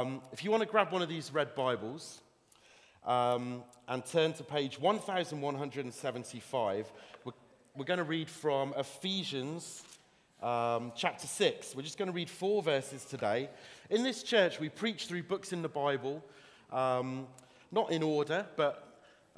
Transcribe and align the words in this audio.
Um, 0.00 0.20
if 0.32 0.42
you 0.42 0.50
want 0.50 0.62
to 0.62 0.66
grab 0.66 0.90
one 0.92 1.02
of 1.02 1.10
these 1.10 1.30
red 1.30 1.54
Bibles 1.54 2.22
um, 3.04 3.62
and 3.86 4.02
turn 4.02 4.32
to 4.32 4.42
page 4.42 4.80
1175, 4.80 6.92
we're, 7.22 7.32
we're 7.76 7.84
going 7.84 7.98
to 7.98 8.04
read 8.04 8.30
from 8.30 8.72
Ephesians 8.78 9.82
um, 10.42 10.92
chapter 10.96 11.26
6. 11.26 11.76
We're 11.76 11.82
just 11.82 11.98
going 11.98 12.06
to 12.06 12.14
read 12.14 12.30
four 12.30 12.62
verses 12.62 13.04
today. 13.04 13.50
In 13.90 14.02
this 14.02 14.22
church, 14.22 14.58
we 14.58 14.70
preach 14.70 15.04
through 15.04 15.24
books 15.24 15.52
in 15.52 15.60
the 15.60 15.68
Bible, 15.68 16.24
um, 16.72 17.26
not 17.70 17.92
in 17.92 18.02
order, 18.02 18.46
but 18.56 18.89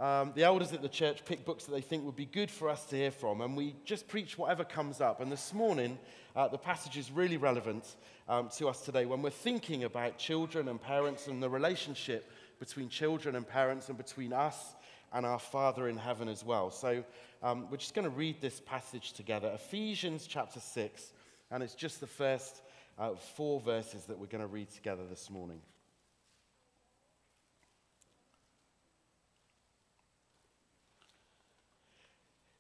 um, 0.03 0.33
the 0.35 0.43
elders 0.43 0.73
at 0.73 0.83
the 0.83 0.89
church 0.89 1.25
pick 1.25 1.45
books 1.45 1.65
that 1.65 1.71
they 1.71 1.81
think 1.81 2.05
would 2.05 2.17
be 2.17 2.27
good 2.27 2.51
for 2.51 2.69
us 2.69 2.85
to 2.87 2.97
hear 2.97 3.13
from, 3.13 3.41
and 3.41 3.57
we 3.57 3.77
just 3.85 4.09
preach 4.09 4.37
whatever 4.37 4.65
comes 4.65 5.01
up. 5.01 5.21
And 5.21 5.31
this 5.31 5.55
morning, 5.55 5.97
uh, 6.35 6.49
the 6.49 6.59
passage 6.59 6.97
is 6.97 7.13
really 7.13 7.37
relevant 7.37 7.85
um, 8.29 8.49
to 8.57 8.69
us 8.69 8.81
today 8.81 9.07
when 9.07 9.23
we're 9.23 9.31
thinking 9.31 9.85
about 9.85 10.19
children 10.19 10.67
and 10.67 10.83
parents 10.83 11.29
and 11.29 11.41
the 11.41 11.49
relationship 11.49 12.29
between 12.59 12.89
children 12.89 13.37
and 13.37 13.47
parents 13.47 13.91
and 13.91 13.97
between 13.97 14.33
us 14.33 14.75
and 15.13 15.25
our 15.25 15.39
Father 15.39 15.87
in 15.89 15.97
heaven 15.97 16.29
as 16.29 16.45
well. 16.45 16.73
So 16.73 17.05
um, 17.41 17.69
we're 17.71 17.77
just 17.77 17.95
going 17.95 18.11
to 18.11 18.17
read 18.17 18.41
this 18.41 18.59
passage 18.59 19.13
together 19.13 19.53
Ephesians 19.55 20.27
chapter 20.27 20.59
6, 20.59 21.13
and 21.53 21.63
it's 21.63 21.77
just 21.77 22.01
the 22.01 22.09
first 22.09 22.63
uh, 22.99 23.11
four 23.37 23.61
verses 23.61 24.07
that 24.07 24.19
we're 24.19 24.27
going 24.27 24.43
to 24.43 24.49
read 24.49 24.69
together 24.69 25.03
this 25.09 25.31
morning. 25.31 25.61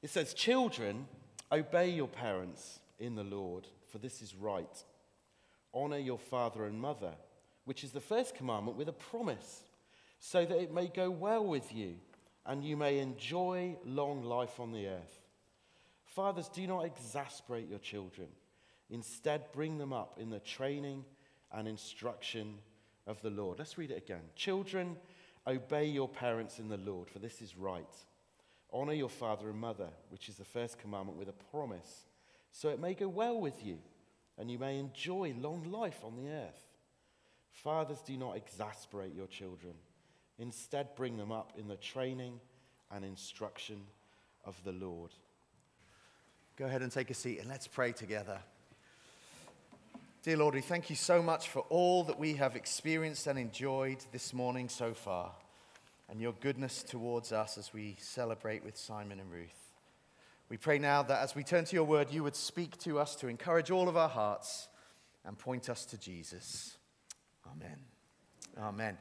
It 0.03 0.11
says, 0.11 0.35
Children, 0.35 1.07
obey 1.51 1.91
your 1.91 2.09
parents 2.09 2.81
in 2.99 3.15
the 3.15 3.25
Lord, 3.25 3.67
for 3.91 3.99
this 3.99 4.21
is 4.21 4.35
right. 4.35 4.85
Honor 5.73 5.99
your 5.99 6.19
father 6.19 6.67
and 6.67 6.81
mother, 6.81 7.15
which 7.65 7.85
is 7.85 7.93
the 7.93 8.01
first 8.01 8.35
commandment 8.35 8.77
with 8.77 8.89
a 8.89 8.93
promise, 8.93 9.63
so 10.19 10.45
that 10.45 10.59
it 10.59 10.75
may 10.75 10.89
go 10.89 11.11
well 11.11 11.45
with 11.45 11.75
you 11.75 11.95
and 12.45 12.65
you 12.65 12.77
may 12.77 12.99
enjoy 12.99 13.77
long 13.85 14.23
life 14.23 14.59
on 14.59 14.73
the 14.73 14.89
earth. 14.89 15.21
Fathers, 16.05 16.49
do 16.49 16.67
not 16.67 16.85
exasperate 16.85 17.69
your 17.69 17.79
children. 17.79 18.29
Instead, 18.91 19.51
bring 19.53 19.79
them 19.79 19.93
up 19.93 20.19
in 20.19 20.29
the 20.29 20.41
training 20.41 21.05
and 21.53 21.67
instruction 21.67 22.55
of 23.07 23.21
the 23.23 23.31
Lord. 23.31 23.59
Let's 23.59 23.79
read 23.79 23.91
it 23.91 23.99
again. 23.99 24.23
Children, 24.35 24.97
obey 25.47 25.87
your 25.87 26.09
parents 26.09 26.59
in 26.59 26.69
the 26.69 26.77
Lord, 26.77 27.09
for 27.09 27.19
this 27.19 27.41
is 27.41 27.57
right. 27.57 27.87
Honor 28.73 28.95
your 28.95 29.09
father 29.09 29.51
and 29.51 29.59
mother, 29.59 29.89
which 30.11 30.29
is 30.29 30.37
the 30.37 30.45
first 30.45 30.79
commandment 30.79 31.19
with 31.19 31.29
a 31.29 31.45
promise, 31.51 32.07
so 32.51 32.69
it 32.71 32.81
may 32.81 32.95
go 32.95 33.09
well 33.09 33.41
with 33.41 33.65
you 33.65 33.79
and 34.39 34.51
you 34.51 34.59
may 34.59 34.79
enjoy 34.79 35.35
long 35.39 35.71
life 35.71 36.01
on 36.05 36.17
the 36.17 36.31
earth. 36.31 36.67
Fathers, 37.53 38.01
do 38.05 38.17
not 38.17 38.37
exasperate 38.37 39.15
your 39.15 39.27
children. 39.27 39.75
Instead, 40.39 40.95
bring 40.97 41.17
them 41.17 41.31
up 41.31 41.53
in 41.59 41.69
the 41.69 41.77
training 41.77 42.41
and 42.91 43.05
instruction 43.05 43.83
of 44.45 44.57
the 44.65 44.73
Lord. 44.73 45.11
Go 46.57 46.65
ahead 46.65 46.83
and 46.83 46.91
take 46.91 47.11
a 47.11 47.15
seat 47.15 47.39
and 47.41 47.49
let's 47.49 47.67
pray 47.67 47.93
together. 47.93 48.39
Dear 50.23 50.37
Lord, 50.37 50.55
we 50.55 50.61
thank 50.61 50.89
you 50.89 50.97
so 50.97 51.23
much 51.23 51.49
for 51.49 51.61
all 51.69 52.05
that 52.05 52.19
we 52.19 52.35
have 52.35 52.57
experienced 52.57 53.27
and 53.27 53.39
enjoyed 53.39 53.99
this 54.13 54.33
morning 54.33 54.69
so 54.69 54.95
far, 54.95 55.33
and 56.13 56.21
your 56.21 56.35
goodness 56.41 56.83
towards 56.83 57.33
us 57.33 57.57
as 57.57 57.73
we 57.73 57.97
celebrate 57.99 58.63
with 58.63 58.77
Simon 58.77 59.19
and 59.19 59.33
Ruth. 59.33 59.73
We 60.51 60.59
pray 60.59 60.79
now 60.79 61.03
that 61.05 61.23
as 61.23 61.35
we 61.35 61.43
turn 61.43 61.65
to 61.65 61.75
your 61.75 61.87
word, 61.87 62.11
you 62.11 62.23
would 62.23 62.37
speak 62.37 62.77
to 62.81 62.99
us 62.99 63.17
to 63.17 63.29
encourage 63.29 63.71
all 63.71 63.89
of 63.89 63.97
our 63.97 64.11
hearts 64.11 64.69
and 65.25 65.39
point 65.39 65.71
us 65.71 65.87
to 65.87 65.97
Jesus. 65.97 66.77
Amen. 67.51 67.79
Amen. 68.61 68.99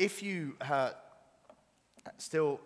If 0.00 0.20
you 0.20 0.56
uh, 0.60 0.90
still 2.16 2.60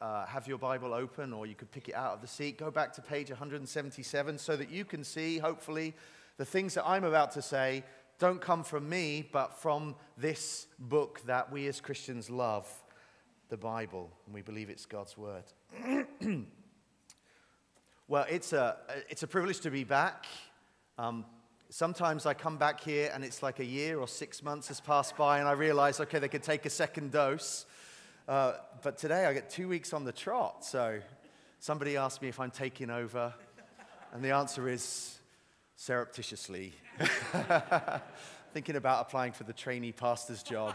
uh, 0.00 0.26
have 0.26 0.48
your 0.48 0.58
Bible 0.58 0.92
open 0.92 1.32
or 1.32 1.46
you 1.46 1.54
could 1.54 1.70
pick 1.70 1.88
it 1.88 1.94
out 1.94 2.14
of 2.14 2.22
the 2.22 2.26
seat, 2.26 2.58
go 2.58 2.72
back 2.72 2.92
to 2.94 3.00
page 3.00 3.30
177 3.30 4.38
so 4.38 4.56
that 4.56 4.70
you 4.70 4.84
can 4.84 5.04
see, 5.04 5.38
hopefully, 5.38 5.94
the 6.36 6.44
things 6.44 6.74
that 6.74 6.84
I'm 6.84 7.04
about 7.04 7.30
to 7.32 7.42
say 7.42 7.84
don't 8.18 8.40
come 8.40 8.64
from 8.64 8.88
me, 8.88 9.28
but 9.30 9.54
from 9.54 9.94
this 10.18 10.66
book 10.80 11.20
that 11.26 11.52
we 11.52 11.68
as 11.68 11.80
Christians 11.80 12.28
love, 12.28 12.68
the 13.50 13.56
Bible, 13.56 14.10
and 14.24 14.34
we 14.34 14.42
believe 14.42 14.70
it's 14.70 14.86
God's 14.86 15.18
Word. 15.18 15.44
well, 18.08 18.26
it's 18.30 18.52
a, 18.52 18.76
it's 19.08 19.22
a 19.22 19.26
privilege 19.26 19.60
to 19.60 19.70
be 19.70 19.84
back. 19.84 20.26
Um, 20.96 21.24
Sometimes 21.72 22.26
I 22.26 22.34
come 22.34 22.56
back 22.56 22.80
here 22.80 23.12
and 23.14 23.22
it's 23.22 23.44
like 23.44 23.60
a 23.60 23.64
year 23.64 24.00
or 24.00 24.08
six 24.08 24.42
months 24.42 24.66
has 24.66 24.80
passed 24.80 25.16
by 25.16 25.38
and 25.38 25.46
I 25.46 25.52
realize, 25.52 26.00
okay, 26.00 26.18
they 26.18 26.26
could 26.26 26.42
take 26.42 26.66
a 26.66 26.70
second 26.70 27.12
dose. 27.12 27.64
Uh, 28.26 28.54
but 28.82 28.98
today 28.98 29.24
I 29.24 29.32
get 29.32 29.50
two 29.50 29.68
weeks 29.68 29.92
on 29.92 30.04
the 30.04 30.10
trot. 30.10 30.64
So 30.64 30.98
somebody 31.60 31.96
asked 31.96 32.22
me 32.22 32.28
if 32.28 32.40
I'm 32.40 32.50
taking 32.50 32.90
over. 32.90 33.32
And 34.12 34.24
the 34.24 34.32
answer 34.32 34.68
is 34.68 35.20
surreptitiously. 35.76 36.74
Thinking 38.52 38.74
about 38.74 39.06
applying 39.06 39.30
for 39.30 39.44
the 39.44 39.52
trainee 39.52 39.92
pastor's 39.92 40.42
job. 40.42 40.74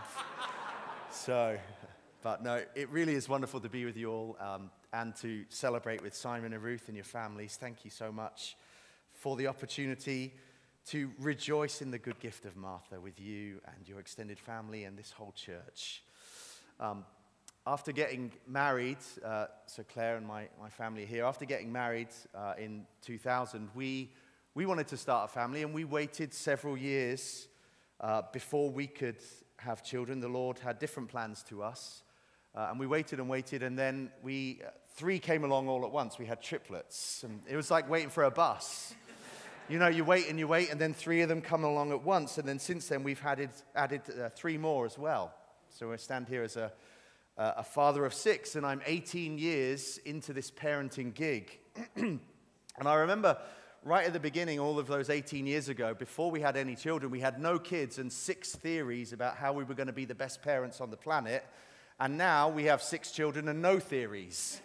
So, 1.11 1.57
but 2.25 2.41
no, 2.41 2.59
it 2.73 2.89
really 2.89 3.13
is 3.13 3.29
wonderful 3.29 3.59
to 3.59 3.69
be 3.69 3.85
with 3.85 3.95
you 3.95 4.09
all 4.11 4.35
um, 4.39 4.71
and 4.93 5.15
to 5.15 5.45
celebrate 5.49 6.01
with 6.01 6.15
Simon 6.15 6.53
and 6.53 6.63
Ruth 6.63 6.85
and 6.87 6.97
your 6.97 7.03
families. 7.03 7.55
Thank 7.55 7.85
you 7.85 7.91
so 7.91 8.11
much 8.11 8.57
for 9.11 9.35
the 9.35 9.45
opportunity 9.45 10.33
to 10.87 11.11
rejoice 11.19 11.83
in 11.83 11.91
the 11.91 11.99
good 11.99 12.19
gift 12.19 12.45
of 12.45 12.55
Martha 12.55 12.99
with 12.99 13.19
you 13.19 13.61
and 13.67 13.87
your 13.87 13.99
extended 13.99 14.39
family 14.39 14.85
and 14.85 14.97
this 14.97 15.11
whole 15.11 15.33
church. 15.33 16.01
Um, 16.79 17.05
after 17.67 17.91
getting 17.91 18.31
married, 18.47 18.97
uh, 19.23 19.45
so 19.67 19.83
Claire 19.83 20.17
and 20.17 20.25
my, 20.25 20.47
my 20.59 20.69
family 20.69 21.05
here, 21.05 21.25
after 21.25 21.45
getting 21.45 21.71
married 21.71 22.09
uh, 22.33 22.55
in 22.57 22.87
2000, 23.03 23.69
we, 23.75 24.09
we 24.55 24.65
wanted 24.65 24.87
to 24.87 24.97
start 24.97 25.29
a 25.29 25.31
family 25.31 25.61
and 25.61 25.75
we 25.75 25.83
waited 25.83 26.33
several 26.33 26.75
years 26.75 27.49
uh, 28.01 28.23
before 28.33 28.71
we 28.71 28.87
could 28.87 29.21
have 29.57 29.83
children. 29.83 30.21
The 30.21 30.27
Lord 30.27 30.57
had 30.57 30.79
different 30.79 31.09
plans 31.09 31.43
to 31.49 31.61
us. 31.61 32.01
Uh, 32.55 32.67
and 32.69 32.79
we 32.79 32.87
waited 32.87 33.19
and 33.19 33.27
waited, 33.27 33.63
and 33.63 33.77
then 33.77 34.09
we, 34.23 34.61
uh, 34.65 34.69
three 34.95 35.19
came 35.19 35.43
along 35.43 35.67
all 35.67 35.83
at 35.83 35.91
once. 35.91 36.17
We 36.17 36.25
had 36.25 36.41
triplets. 36.41 37.23
And 37.23 37.41
it 37.49 37.57
was 37.57 37.69
like 37.69 37.89
waiting 37.89 38.09
for 38.09 38.23
a 38.23 38.31
bus. 38.31 38.95
You 39.67 39.77
know, 39.77 39.87
you 39.87 40.05
wait 40.05 40.29
and 40.29 40.39
you 40.39 40.47
wait, 40.47 40.71
and 40.71 40.79
then 40.79 40.93
three 40.93 41.21
of 41.21 41.27
them 41.27 41.41
come 41.41 41.65
along 41.65 41.91
at 41.91 42.03
once. 42.03 42.37
And 42.37 42.47
then 42.47 42.59
since 42.59 42.87
then, 42.87 43.03
we've 43.03 43.21
added, 43.25 43.49
added 43.75 44.01
uh, 44.09 44.29
three 44.29 44.57
more 44.57 44.85
as 44.85 44.97
well. 44.97 45.33
So 45.69 45.91
I 45.91 45.97
stand 45.97 46.29
here 46.29 46.43
as 46.43 46.55
a, 46.55 46.71
a 47.35 47.63
father 47.63 48.05
of 48.05 48.13
six, 48.13 48.55
and 48.55 48.65
I'm 48.65 48.81
18 48.85 49.37
years 49.37 49.97
into 50.05 50.31
this 50.31 50.49
parenting 50.49 51.13
gig. 51.13 51.59
and 51.95 52.19
I 52.85 52.93
remember 52.93 53.37
right 53.83 54.05
at 54.05 54.13
the 54.13 54.19
beginning, 54.19 54.59
all 54.59 54.79
of 54.79 54.87
those 54.87 55.09
18 55.09 55.45
years 55.45 55.67
ago, 55.67 55.93
before 55.93 56.31
we 56.31 56.39
had 56.39 56.55
any 56.55 56.75
children, 56.75 57.11
we 57.11 57.19
had 57.19 57.37
no 57.37 57.59
kids 57.59 57.99
and 57.99 58.13
six 58.13 58.55
theories 58.55 59.11
about 59.11 59.35
how 59.35 59.51
we 59.51 59.65
were 59.65 59.75
going 59.75 59.87
to 59.87 59.93
be 59.93 60.05
the 60.05 60.15
best 60.15 60.41
parents 60.41 60.79
on 60.79 60.89
the 60.89 60.97
planet. 60.97 61.45
And 61.99 62.17
now 62.17 62.49
we 62.49 62.65
have 62.65 62.81
six 62.81 63.11
children 63.11 63.47
and 63.47 63.61
no 63.61 63.79
theories 63.79 64.61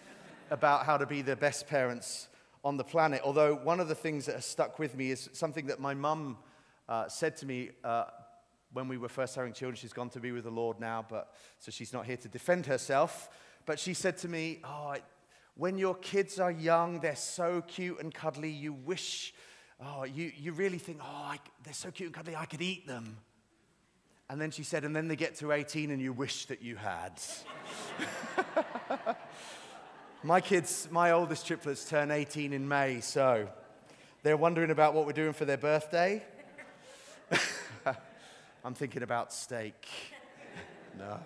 about 0.50 0.84
how 0.84 0.96
to 0.96 1.06
be 1.06 1.22
the 1.22 1.36
best 1.36 1.68
parents 1.68 2.26
on 2.64 2.76
the 2.76 2.82
planet. 2.82 3.20
Although, 3.24 3.54
one 3.54 3.78
of 3.78 3.86
the 3.86 3.94
things 3.94 4.26
that 4.26 4.34
has 4.34 4.44
stuck 4.44 4.80
with 4.80 4.96
me 4.96 5.12
is 5.12 5.30
something 5.32 5.66
that 5.66 5.78
my 5.78 5.94
mum 5.94 6.38
uh, 6.88 7.06
said 7.08 7.36
to 7.36 7.46
me 7.46 7.70
uh, 7.84 8.06
when 8.72 8.88
we 8.88 8.98
were 8.98 9.08
first 9.08 9.36
having 9.36 9.52
children. 9.52 9.76
She's 9.76 9.92
gone 9.92 10.10
to 10.10 10.20
be 10.20 10.32
with 10.32 10.42
the 10.42 10.50
Lord 10.50 10.80
now, 10.80 11.06
but 11.08 11.32
so 11.60 11.70
she's 11.70 11.92
not 11.92 12.04
here 12.04 12.16
to 12.16 12.28
defend 12.28 12.66
herself. 12.66 13.30
But 13.64 13.78
she 13.78 13.94
said 13.94 14.18
to 14.18 14.28
me, 14.28 14.60
Oh, 14.64 14.96
when 15.54 15.78
your 15.78 15.94
kids 15.94 16.40
are 16.40 16.50
young, 16.50 16.98
they're 16.98 17.14
so 17.14 17.62
cute 17.62 18.00
and 18.00 18.12
cuddly, 18.12 18.50
you 18.50 18.72
wish, 18.72 19.34
oh, 19.80 20.02
you, 20.04 20.32
you 20.36 20.52
really 20.52 20.78
think, 20.78 20.98
oh, 21.00 21.06
I, 21.06 21.38
they're 21.62 21.74
so 21.74 21.90
cute 21.92 22.08
and 22.08 22.14
cuddly, 22.14 22.34
I 22.34 22.46
could 22.46 22.62
eat 22.62 22.88
them. 22.88 23.18
And 24.30 24.40
then 24.40 24.52
she 24.52 24.62
said, 24.62 24.84
and 24.84 24.94
then 24.94 25.08
they 25.08 25.16
get 25.16 25.34
to 25.38 25.50
18 25.50 25.90
and 25.90 26.00
you 26.00 26.12
wish 26.12 26.46
that 26.46 26.62
you 26.62 26.76
had. 26.76 27.20
My 30.22 30.40
kids, 30.40 30.86
my 30.90 31.12
oldest 31.12 31.46
triplets, 31.46 31.88
turn 31.88 32.10
18 32.10 32.52
in 32.52 32.68
May, 32.68 33.00
so 33.00 33.48
they're 34.22 34.36
wondering 34.36 34.70
about 34.70 34.92
what 34.92 35.06
we're 35.06 35.12
doing 35.12 35.32
for 35.32 35.46
their 35.46 35.56
birthday. 35.56 36.22
I'm 38.64 38.74
thinking 38.74 39.02
about 39.02 39.32
steak. 39.32 39.88
no. 40.98 41.18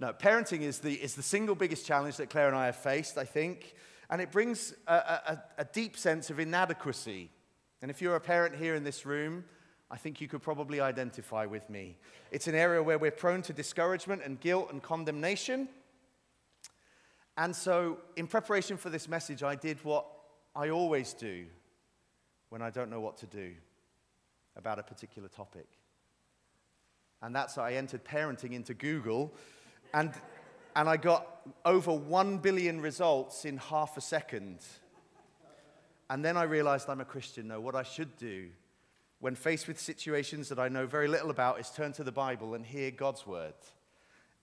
No, 0.00 0.14
parenting 0.14 0.62
is 0.62 0.78
the, 0.78 0.94
is 0.94 1.14
the 1.14 1.22
single 1.22 1.54
biggest 1.54 1.84
challenge 1.86 2.16
that 2.16 2.30
Claire 2.30 2.48
and 2.48 2.56
I 2.56 2.66
have 2.66 2.76
faced, 2.76 3.18
I 3.18 3.26
think, 3.26 3.74
and 4.08 4.22
it 4.22 4.32
brings 4.32 4.72
a, 4.86 4.94
a, 4.94 5.42
a 5.58 5.64
deep 5.66 5.98
sense 5.98 6.30
of 6.30 6.40
inadequacy. 6.40 7.30
And 7.82 7.90
if 7.90 8.00
you're 8.00 8.16
a 8.16 8.20
parent 8.20 8.56
here 8.56 8.74
in 8.74 8.84
this 8.84 9.04
room, 9.04 9.44
I 9.90 9.96
think 9.96 10.20
you 10.20 10.28
could 10.28 10.42
probably 10.42 10.80
identify 10.80 11.46
with 11.46 11.68
me. 11.68 11.96
It's 12.30 12.46
an 12.46 12.54
area 12.54 12.82
where 12.82 12.98
we're 12.98 13.10
prone 13.10 13.42
to 13.42 13.52
discouragement 13.52 14.22
and 14.24 14.38
guilt 14.40 14.70
and 14.70 14.80
condemnation. 14.82 15.68
And 17.36 17.54
so, 17.54 17.98
in 18.16 18.26
preparation 18.26 18.76
for 18.76 18.88
this 18.88 19.08
message, 19.08 19.42
I 19.42 19.56
did 19.56 19.82
what 19.84 20.06
I 20.54 20.70
always 20.70 21.12
do 21.12 21.46
when 22.50 22.62
I 22.62 22.70
don't 22.70 22.90
know 22.90 23.00
what 23.00 23.16
to 23.18 23.26
do 23.26 23.52
about 24.56 24.78
a 24.78 24.82
particular 24.82 25.28
topic. 25.28 25.66
And 27.22 27.34
that's 27.34 27.58
I 27.58 27.72
entered 27.72 28.04
parenting 28.04 28.52
into 28.52 28.74
Google. 28.74 29.32
And, 29.92 30.12
and 30.76 30.88
I 30.88 30.96
got 30.96 31.40
over 31.64 31.92
1 31.92 32.38
billion 32.38 32.80
results 32.80 33.44
in 33.44 33.56
half 33.58 33.96
a 33.96 34.00
second. 34.00 34.58
And 36.08 36.24
then 36.24 36.36
I 36.36 36.44
realized 36.44 36.88
I'm 36.88 37.00
a 37.00 37.04
Christian. 37.04 37.48
No, 37.48 37.60
what 37.60 37.74
I 37.74 37.82
should 37.82 38.16
do 38.16 38.48
when 39.20 39.34
faced 39.34 39.68
with 39.68 39.78
situations 39.78 40.48
that 40.48 40.58
I 40.58 40.68
know 40.68 40.86
very 40.86 41.06
little 41.06 41.30
about 41.30 41.60
is 41.60 41.70
turn 41.70 41.92
to 41.92 42.04
the 42.04 42.12
Bible 42.12 42.54
and 42.54 42.64
hear 42.64 42.90
God's 42.90 43.26
word 43.26 43.54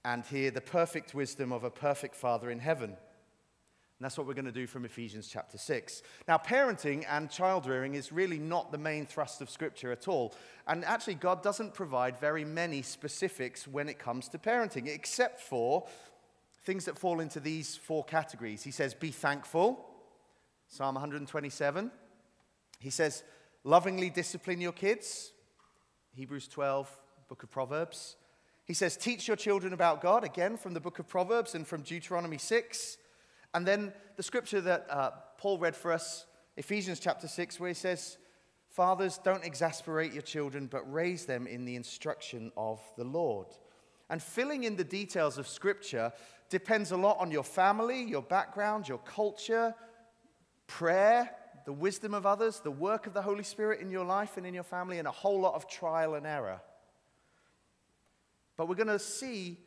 and 0.06 0.24
hear 0.26 0.52
the 0.52 0.62
perfect 0.62 1.14
wisdom 1.14 1.52
of 1.52 1.64
a 1.64 1.72
perfect 1.72 2.16
Father 2.16 2.52
in 2.52 2.60
heaven. 2.60 2.92
And 2.92 4.06
that's 4.06 4.16
what 4.16 4.28
we're 4.28 4.36
going 4.36 4.46
to 4.46 4.52
do 4.52 4.68
from 4.68 4.86
Ephesians 4.86 5.28
chapter 5.28 5.58
6. 5.58 6.04
Now, 6.28 6.38
parenting 6.38 7.04
and 7.10 7.32
child 7.32 7.66
rearing 7.66 7.96
is 7.96 8.12
really 8.12 8.38
not 8.38 8.72
the 8.72 8.78
main 8.78 9.08
thrust 9.08 9.42
of 9.42 9.50
Scripture 9.50 9.92
at 9.92 10.08
all. 10.08 10.36
And 10.68 10.86
actually, 10.86 11.16
God 11.16 11.42
doesn't 11.42 11.74
provide 11.74 12.20
very 12.20 12.46
many 12.46 12.84
specifics 12.84 13.68
when 13.68 13.90
it 13.90 13.98
comes 13.98 14.30
to 14.30 14.38
parenting, 14.38 14.88
except 14.88 15.42
for 15.42 15.88
things 16.64 16.86
that 16.86 17.00
fall 17.00 17.20
into 17.20 17.40
these 17.40 17.76
four 17.76 18.04
categories. 18.04 18.62
He 18.62 18.70
says, 18.70 18.94
Be 18.94 19.10
thankful, 19.10 19.84
Psalm 20.68 20.94
127. 20.94 21.90
He 22.80 22.92
says, 22.92 23.24
Lovingly 23.68 24.10
discipline 24.10 24.62
your 24.62 24.72
kids, 24.72 25.34
Hebrews 26.14 26.48
12, 26.48 26.90
book 27.28 27.44
of 27.44 27.52
Proverbs. 27.52 28.16
He 28.64 28.74
says, 28.74 28.96
Teach 28.96 29.28
your 29.28 29.36
children 29.36 29.74
about 29.74 30.00
God, 30.00 30.24
again 30.24 30.56
from 30.56 30.74
the 30.74 30.80
book 30.80 31.00
of 31.00 31.08
Proverbs 31.10 31.54
and 31.54 31.68
from 31.68 31.82
Deuteronomy 31.82 32.38
6. 32.38 32.98
And 33.54 33.68
then 33.68 33.92
the 34.16 34.24
scripture 34.24 34.62
that 34.62 34.88
uh, 34.90 35.12
Paul 35.38 35.60
read 35.60 35.76
for 35.76 35.92
us, 35.92 36.28
Ephesians 36.56 37.02
chapter 37.02 37.28
6, 37.28 37.60
where 37.60 37.68
he 37.68 37.74
says, 37.74 38.18
Fathers, 38.70 39.20
don't 39.22 39.44
exasperate 39.44 40.14
your 40.14 40.22
children, 40.22 40.68
but 40.68 40.90
raise 40.90 41.26
them 41.26 41.46
in 41.46 41.66
the 41.66 41.76
instruction 41.76 42.54
of 42.56 42.80
the 42.96 43.04
Lord. 43.04 43.48
And 44.10 44.24
filling 44.24 44.64
in 44.64 44.78
the 44.78 44.86
details 44.86 45.38
of 45.38 45.46
scripture 45.46 46.14
depends 46.50 46.92
a 46.92 46.98
lot 46.98 47.18
on 47.20 47.32
your 47.32 47.44
family, 47.44 48.02
your 48.02 48.22
background, 48.22 48.88
your 48.88 49.00
culture, 49.00 49.76
prayer, 50.68 51.32
the 51.68 51.74
wisdom 51.74 52.14
of 52.14 52.26
others, 52.26 52.62
the 52.62 52.72
work 52.72 53.08
of 53.08 53.14
the 53.14 53.22
Holy 53.22 53.44
Spirit 53.44 53.82
in 53.82 53.90
your 53.90 54.06
life 54.06 54.38
and 54.38 54.46
in 54.46 54.54
your 54.54 54.64
family, 54.64 55.00
and 55.00 55.08
a 55.08 55.12
whole 55.12 55.42
lot 55.42 55.54
of 55.54 55.68
trial 55.68 56.16
and 56.16 56.26
error. 56.26 56.62
But 58.56 58.70
we're 58.70 58.76
going 58.76 58.88
to 58.88 58.98
see 58.98 59.58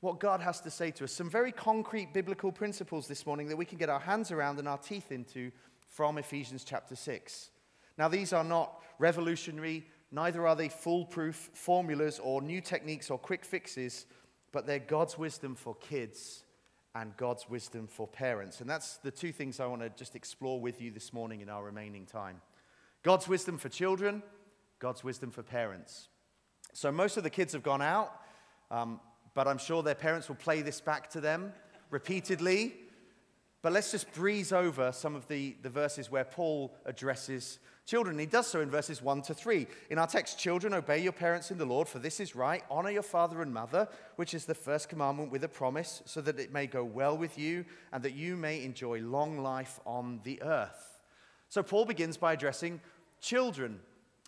what 0.00 0.20
God 0.20 0.42
has 0.42 0.60
to 0.60 0.70
say 0.70 0.90
to 0.90 1.04
us. 1.04 1.12
Some 1.12 1.30
very 1.30 1.52
concrete 1.52 2.12
biblical 2.12 2.52
principles 2.52 3.08
this 3.08 3.24
morning 3.24 3.48
that 3.48 3.56
we 3.56 3.64
can 3.64 3.78
get 3.78 3.88
our 3.88 3.98
hands 3.98 4.30
around 4.30 4.58
and 4.58 4.68
our 4.68 4.76
teeth 4.76 5.10
into 5.10 5.50
from 5.88 6.18
Ephesians 6.18 6.62
chapter 6.62 6.94
6. 6.94 7.48
Now, 7.96 8.08
these 8.08 8.34
are 8.34 8.44
not 8.44 8.82
revolutionary, 8.98 9.86
neither 10.12 10.46
are 10.46 10.56
they 10.56 10.68
foolproof 10.68 11.48
formulas 11.54 12.20
or 12.22 12.42
new 12.42 12.60
techniques 12.60 13.10
or 13.10 13.16
quick 13.16 13.46
fixes, 13.46 14.04
but 14.52 14.66
they're 14.66 14.78
God's 14.78 15.16
wisdom 15.16 15.54
for 15.54 15.74
kids 15.76 16.44
and 17.00 17.16
God's 17.16 17.48
wisdom 17.48 17.86
for 17.86 18.06
parents. 18.06 18.60
And 18.60 18.70
that's 18.70 18.96
the 18.98 19.10
two 19.10 19.30
things 19.30 19.60
I 19.60 19.66
want 19.66 19.82
to 19.82 19.90
just 19.90 20.16
explore 20.16 20.60
with 20.60 20.80
you 20.80 20.90
this 20.90 21.12
morning 21.12 21.40
in 21.42 21.48
our 21.48 21.62
remaining 21.62 22.06
time 22.06 22.40
God's 23.02 23.28
wisdom 23.28 23.58
for 23.58 23.68
children, 23.68 24.22
God's 24.78 25.04
wisdom 25.04 25.30
for 25.30 25.42
parents. 25.42 26.08
So, 26.72 26.90
most 26.90 27.16
of 27.16 27.22
the 27.22 27.30
kids 27.30 27.52
have 27.52 27.62
gone 27.62 27.82
out. 27.82 28.12
Um, 28.70 29.00
but 29.34 29.46
I'm 29.46 29.58
sure 29.58 29.82
their 29.82 29.94
parents 29.94 30.28
will 30.28 30.36
play 30.36 30.62
this 30.62 30.80
back 30.80 31.10
to 31.10 31.20
them 31.20 31.52
repeatedly. 31.90 32.74
But 33.60 33.72
let's 33.72 33.90
just 33.90 34.12
breeze 34.12 34.50
over 34.50 34.92
some 34.92 35.14
of 35.14 35.28
the, 35.28 35.56
the 35.60 35.68
verses 35.68 36.10
where 36.10 36.24
Paul 36.24 36.74
addresses 36.86 37.58
children. 37.86 38.18
He 38.18 38.26
does 38.26 38.46
so 38.46 38.60
in 38.60 38.68
verses 38.68 39.00
1 39.00 39.22
to 39.22 39.34
3. 39.34 39.66
In 39.90 39.98
our 39.98 40.06
text, 40.06 40.38
children, 40.38 40.74
obey 40.74 40.98
your 40.98 41.12
parents 41.12 41.50
in 41.50 41.58
the 41.58 41.64
Lord, 41.64 41.88
for 41.88 41.98
this 41.98 42.20
is 42.20 42.36
right. 42.36 42.62
Honor 42.70 42.90
your 42.90 43.02
father 43.02 43.40
and 43.40 43.54
mother, 43.54 43.88
which 44.16 44.34
is 44.34 44.44
the 44.44 44.54
first 44.54 44.88
commandment 44.88 45.30
with 45.30 45.44
a 45.44 45.48
promise, 45.48 46.02
so 46.04 46.20
that 46.20 46.38
it 46.38 46.52
may 46.52 46.66
go 46.66 46.84
well 46.84 47.16
with 47.16 47.38
you 47.38 47.64
and 47.92 48.02
that 48.02 48.14
you 48.14 48.36
may 48.36 48.62
enjoy 48.62 49.00
long 49.00 49.38
life 49.38 49.80
on 49.86 50.20
the 50.24 50.42
earth. 50.42 51.00
So 51.48 51.62
Paul 51.62 51.84
begins 51.84 52.16
by 52.16 52.32
addressing 52.32 52.80
children 53.20 53.80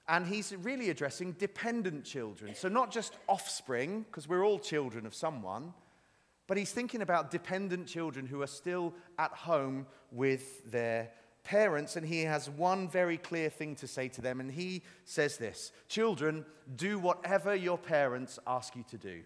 and 0.08 0.26
he's 0.26 0.54
really 0.56 0.88
addressing 0.88 1.32
dependent 1.32 2.04
children. 2.04 2.54
So, 2.54 2.68
not 2.68 2.90
just 2.90 3.14
offspring, 3.28 4.06
because 4.08 4.26
we're 4.26 4.44
all 4.44 4.58
children 4.58 5.04
of 5.04 5.14
someone, 5.14 5.74
but 6.46 6.56
he's 6.56 6.72
thinking 6.72 7.02
about 7.02 7.30
dependent 7.30 7.86
children 7.86 8.26
who 8.26 8.40
are 8.40 8.46
still 8.46 8.94
at 9.18 9.32
home 9.32 9.86
with 10.10 10.70
their 10.70 11.10
parents. 11.48 11.96
And 11.96 12.06
he 12.06 12.22
has 12.22 12.50
one 12.50 12.88
very 12.88 13.16
clear 13.16 13.48
thing 13.48 13.74
to 13.76 13.86
say 13.86 14.08
to 14.08 14.20
them. 14.20 14.38
And 14.38 14.52
he 14.52 14.82
says 15.04 15.38
this 15.38 15.72
Children, 15.88 16.44
do 16.76 16.98
whatever 16.98 17.54
your 17.54 17.78
parents 17.78 18.38
ask 18.46 18.76
you 18.76 18.84
to 18.90 18.98
do. 18.98 19.22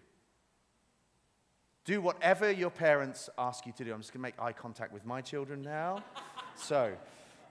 Do 1.85 1.99
whatever 1.99 2.49
your 2.49 2.69
parents 2.69 3.29
ask 3.37 3.65
you 3.65 3.73
to 3.73 3.83
do. 3.83 3.93
I'm 3.93 3.99
just 3.99 4.13
going 4.13 4.21
to 4.21 4.23
make 4.23 4.41
eye 4.41 4.53
contact 4.53 4.93
with 4.93 5.05
my 5.05 5.19
children 5.19 5.61
now. 5.61 6.01
so, 6.55 6.93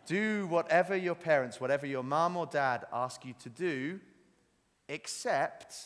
do 0.06 0.46
whatever 0.46 0.96
your 0.96 1.14
parents, 1.14 1.60
whatever 1.60 1.86
your 1.86 2.02
mom 2.02 2.38
or 2.38 2.46
dad 2.46 2.86
ask 2.92 3.26
you 3.26 3.34
to 3.42 3.50
do, 3.50 4.00
except 4.88 5.76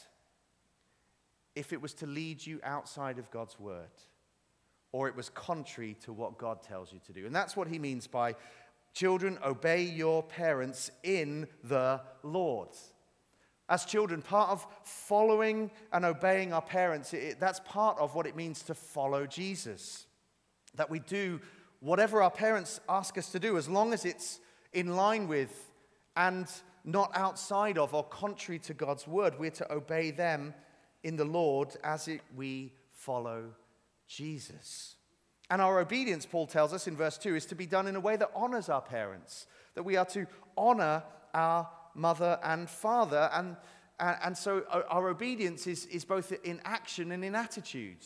if 1.57 1.73
it 1.73 1.83
was 1.83 1.93
to 1.95 2.07
lead 2.07 2.47
you 2.47 2.61
outside 2.63 3.19
of 3.19 3.31
God's 3.33 3.59
word 3.59 3.91
or 4.93 5.09
it 5.09 5.17
was 5.17 5.29
contrary 5.29 5.97
to 6.01 6.13
what 6.13 6.39
God 6.39 6.63
tells 6.63 6.93
you 6.93 7.01
to 7.07 7.13
do. 7.13 7.27
And 7.27 7.35
that's 7.35 7.57
what 7.57 7.69
he 7.69 7.79
means 7.79 8.07
by 8.07 8.35
children, 8.97 9.39
obey 9.45 9.83
your 9.83 10.23
parents 10.23 10.91
in 11.03 11.47
the 11.63 12.01
Lord. 12.23 12.71
As 13.69 13.85
children, 13.85 14.23
part 14.23 14.49
of 14.49 14.67
following 14.85 15.71
and 15.93 16.05
obeying 16.05 16.55
our 16.55 16.63
parents, 16.63 17.13
it, 17.13 17.39
that's 17.39 17.61
part 17.61 17.99
of 17.99 18.15
what 18.15 18.27
it 18.27 18.35
means 18.35 18.63
to 18.63 18.75
follow 18.75 19.27
Jesus. 19.27 20.07
That 20.77 20.89
we 20.89 21.01
do 21.01 21.41
whatever 21.81 22.23
our 22.23 22.31
parents 22.31 22.81
ask 22.89 23.19
us 23.19 23.31
to 23.33 23.39
do, 23.39 23.59
as 23.59 23.69
long 23.69 23.93
as 23.93 24.07
it's 24.07 24.41
in 24.73 24.97
line 24.97 25.29
with 25.29 25.71
and 26.17 26.51
not 26.83 27.11
outside 27.15 27.77
of 27.77 27.93
or 27.93 28.05
contrary 28.05 28.59
to 28.61 28.73
God's 28.73 29.07
word, 29.07 29.39
we're 29.39 29.51
to 29.51 29.71
obey 29.71 30.11
them 30.11 30.55
in 31.03 31.17
the 31.17 31.25
Lord 31.25 31.77
as 31.85 32.09
it, 32.09 32.23
we 32.35 32.73
follow 32.93 33.51
Jesus. 34.09 34.96
And 35.51 35.63
our 35.63 35.79
obedience, 35.79 36.27
Paul 36.27 36.47
tells 36.47 36.73
us 36.73 36.89
in 36.89 36.97
verse 36.97 37.19
2, 37.19 37.37
is 37.37 37.47
to 37.47 37.55
be 37.55 37.67
done 37.67 37.87
in 37.87 37.97
a 37.97 38.01
way 38.01 38.17
that 38.17 38.31
honors 38.35 38.69
our 38.69 38.81
parents, 38.81 39.47
that 39.75 39.85
we 39.85 39.97
are 39.97 40.05
to 40.07 40.27
honor 40.57 41.03
our 41.35 41.69
mother 41.95 42.39
and 42.43 42.69
father. 42.69 43.31
And, 43.33 43.57
and, 44.01 44.17
and 44.25 44.39
so 44.39 44.65
our 44.91 45.09
obedience 45.09 45.67
is, 45.67 45.87
is 45.87 46.05
both 46.05 46.33
in 46.45 46.61
action 46.65 47.13
and 47.13 47.25
in 47.25 47.35
attitude. 47.35 48.05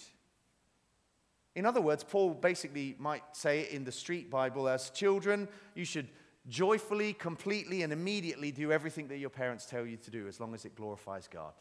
In 1.57 1.67
other 1.67 1.81
words, 1.81 2.05
Paul 2.05 2.35
basically 2.35 2.95
might 2.99 3.23
say 3.33 3.69
in 3.71 3.85
the 3.85 3.93
street 3.93 4.31
Bible 4.31 4.69
as 4.69 4.91
children, 4.91 5.49
you 5.75 5.85
should 5.85 6.09
joyfully, 6.49 7.13
completely, 7.13 7.83
and 7.83 7.93
immediately 7.93 8.53
do 8.53 8.71
everything 8.71 9.09
that 9.09 9.19
your 9.19 9.31
parents 9.31 9.67
tell 9.67 9.87
you 9.87 9.97
to 9.97 10.11
do 10.11 10.29
as 10.29 10.41
long 10.41 10.55
as 10.55 10.65
it 10.65 10.77
glorifies 10.77 11.29
God. 11.29 11.53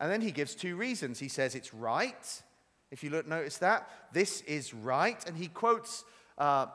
And 0.00 0.10
then 0.10 0.20
he 0.20 0.30
gives 0.30 0.54
two 0.54 0.76
reasons. 0.76 1.18
He 1.18 1.28
says 1.28 1.54
it's 1.54 1.72
right. 1.72 2.42
If 2.94 3.02
you 3.02 3.10
look, 3.10 3.26
notice 3.26 3.58
that. 3.58 3.90
This 4.12 4.42
is 4.42 4.72
right. 4.72 5.20
And 5.26 5.36
he 5.36 5.48
quotes 5.48 6.04
uh, 6.38 6.66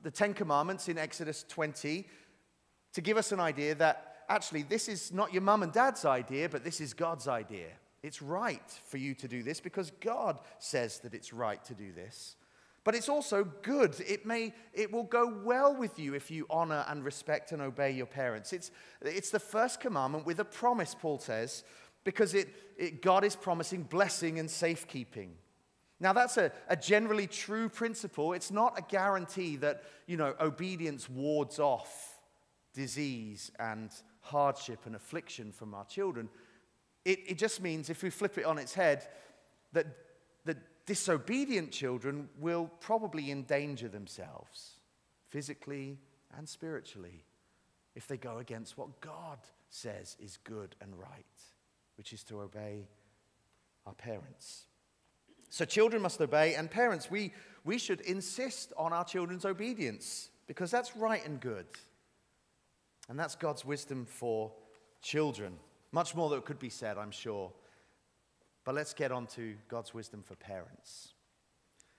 the 0.00 0.12
Ten 0.12 0.32
Commandments 0.32 0.88
in 0.88 0.96
Exodus 0.96 1.44
20 1.48 2.06
to 2.92 3.00
give 3.00 3.16
us 3.16 3.32
an 3.32 3.40
idea 3.40 3.74
that 3.74 4.18
actually 4.28 4.62
this 4.62 4.88
is 4.88 5.12
not 5.12 5.32
your 5.32 5.42
mum 5.42 5.64
and 5.64 5.72
dad's 5.72 6.04
idea, 6.04 6.48
but 6.48 6.62
this 6.62 6.80
is 6.80 6.94
God's 6.94 7.26
idea. 7.26 7.66
It's 8.04 8.22
right 8.22 8.62
for 8.86 8.98
you 8.98 9.12
to 9.16 9.26
do 9.26 9.42
this 9.42 9.58
because 9.58 9.90
God 10.00 10.38
says 10.60 11.00
that 11.00 11.14
it's 11.14 11.32
right 11.32 11.62
to 11.64 11.74
do 11.74 11.90
this. 11.90 12.36
But 12.84 12.94
it's 12.94 13.08
also 13.08 13.42
good. 13.62 13.96
It, 14.06 14.24
may, 14.24 14.54
it 14.72 14.92
will 14.92 15.02
go 15.02 15.26
well 15.44 15.74
with 15.74 15.98
you 15.98 16.14
if 16.14 16.30
you 16.30 16.46
honor 16.48 16.84
and 16.86 17.04
respect 17.04 17.50
and 17.50 17.60
obey 17.60 17.90
your 17.90 18.06
parents. 18.06 18.52
It's, 18.52 18.70
it's 19.02 19.30
the 19.30 19.40
first 19.40 19.80
commandment 19.80 20.26
with 20.26 20.38
a 20.38 20.44
promise, 20.44 20.94
Paul 20.94 21.18
says, 21.18 21.64
because 22.04 22.34
it, 22.34 22.50
it 22.78 23.02
God 23.02 23.24
is 23.24 23.34
promising 23.34 23.82
blessing 23.82 24.38
and 24.38 24.48
safekeeping. 24.48 25.32
Now, 25.98 26.12
that's 26.12 26.36
a, 26.36 26.52
a 26.68 26.76
generally 26.76 27.26
true 27.26 27.68
principle. 27.68 28.34
It's 28.34 28.50
not 28.50 28.78
a 28.78 28.82
guarantee 28.82 29.56
that, 29.56 29.84
you 30.06 30.16
know, 30.16 30.34
obedience 30.40 31.08
wards 31.08 31.58
off 31.58 32.18
disease 32.74 33.50
and 33.58 33.90
hardship 34.20 34.80
and 34.84 34.94
affliction 34.94 35.52
from 35.52 35.72
our 35.72 35.86
children. 35.86 36.28
It, 37.04 37.20
it 37.26 37.38
just 37.38 37.62
means, 37.62 37.88
if 37.88 38.02
we 38.02 38.10
flip 38.10 38.36
it 38.36 38.44
on 38.44 38.58
its 38.58 38.74
head, 38.74 39.06
that 39.72 39.86
the 40.44 40.56
disobedient 40.84 41.72
children 41.72 42.28
will 42.38 42.70
probably 42.80 43.30
endanger 43.30 43.88
themselves 43.88 44.72
physically 45.28 45.98
and 46.36 46.48
spiritually 46.48 47.24
if 47.94 48.06
they 48.06 48.18
go 48.18 48.38
against 48.38 48.76
what 48.76 49.00
God 49.00 49.38
says 49.70 50.16
is 50.20 50.38
good 50.44 50.76
and 50.82 50.94
right, 50.98 51.24
which 51.96 52.12
is 52.12 52.22
to 52.24 52.40
obey 52.40 52.86
our 53.86 53.94
parents. 53.94 54.66
So, 55.48 55.64
children 55.64 56.02
must 56.02 56.20
obey, 56.20 56.54
and 56.54 56.70
parents, 56.70 57.10
we, 57.10 57.32
we 57.64 57.78
should 57.78 58.00
insist 58.02 58.72
on 58.76 58.92
our 58.92 59.04
children's 59.04 59.44
obedience 59.44 60.30
because 60.46 60.70
that's 60.70 60.96
right 60.96 61.24
and 61.24 61.40
good. 61.40 61.66
And 63.08 63.18
that's 63.18 63.36
God's 63.36 63.64
wisdom 63.64 64.04
for 64.04 64.52
children. 65.02 65.54
Much 65.92 66.14
more 66.14 66.28
that 66.30 66.44
could 66.44 66.58
be 66.58 66.68
said, 66.68 66.98
I'm 66.98 67.10
sure. 67.10 67.52
But 68.64 68.74
let's 68.74 68.94
get 68.94 69.12
on 69.12 69.26
to 69.28 69.54
God's 69.68 69.94
wisdom 69.94 70.22
for 70.22 70.34
parents. 70.34 71.12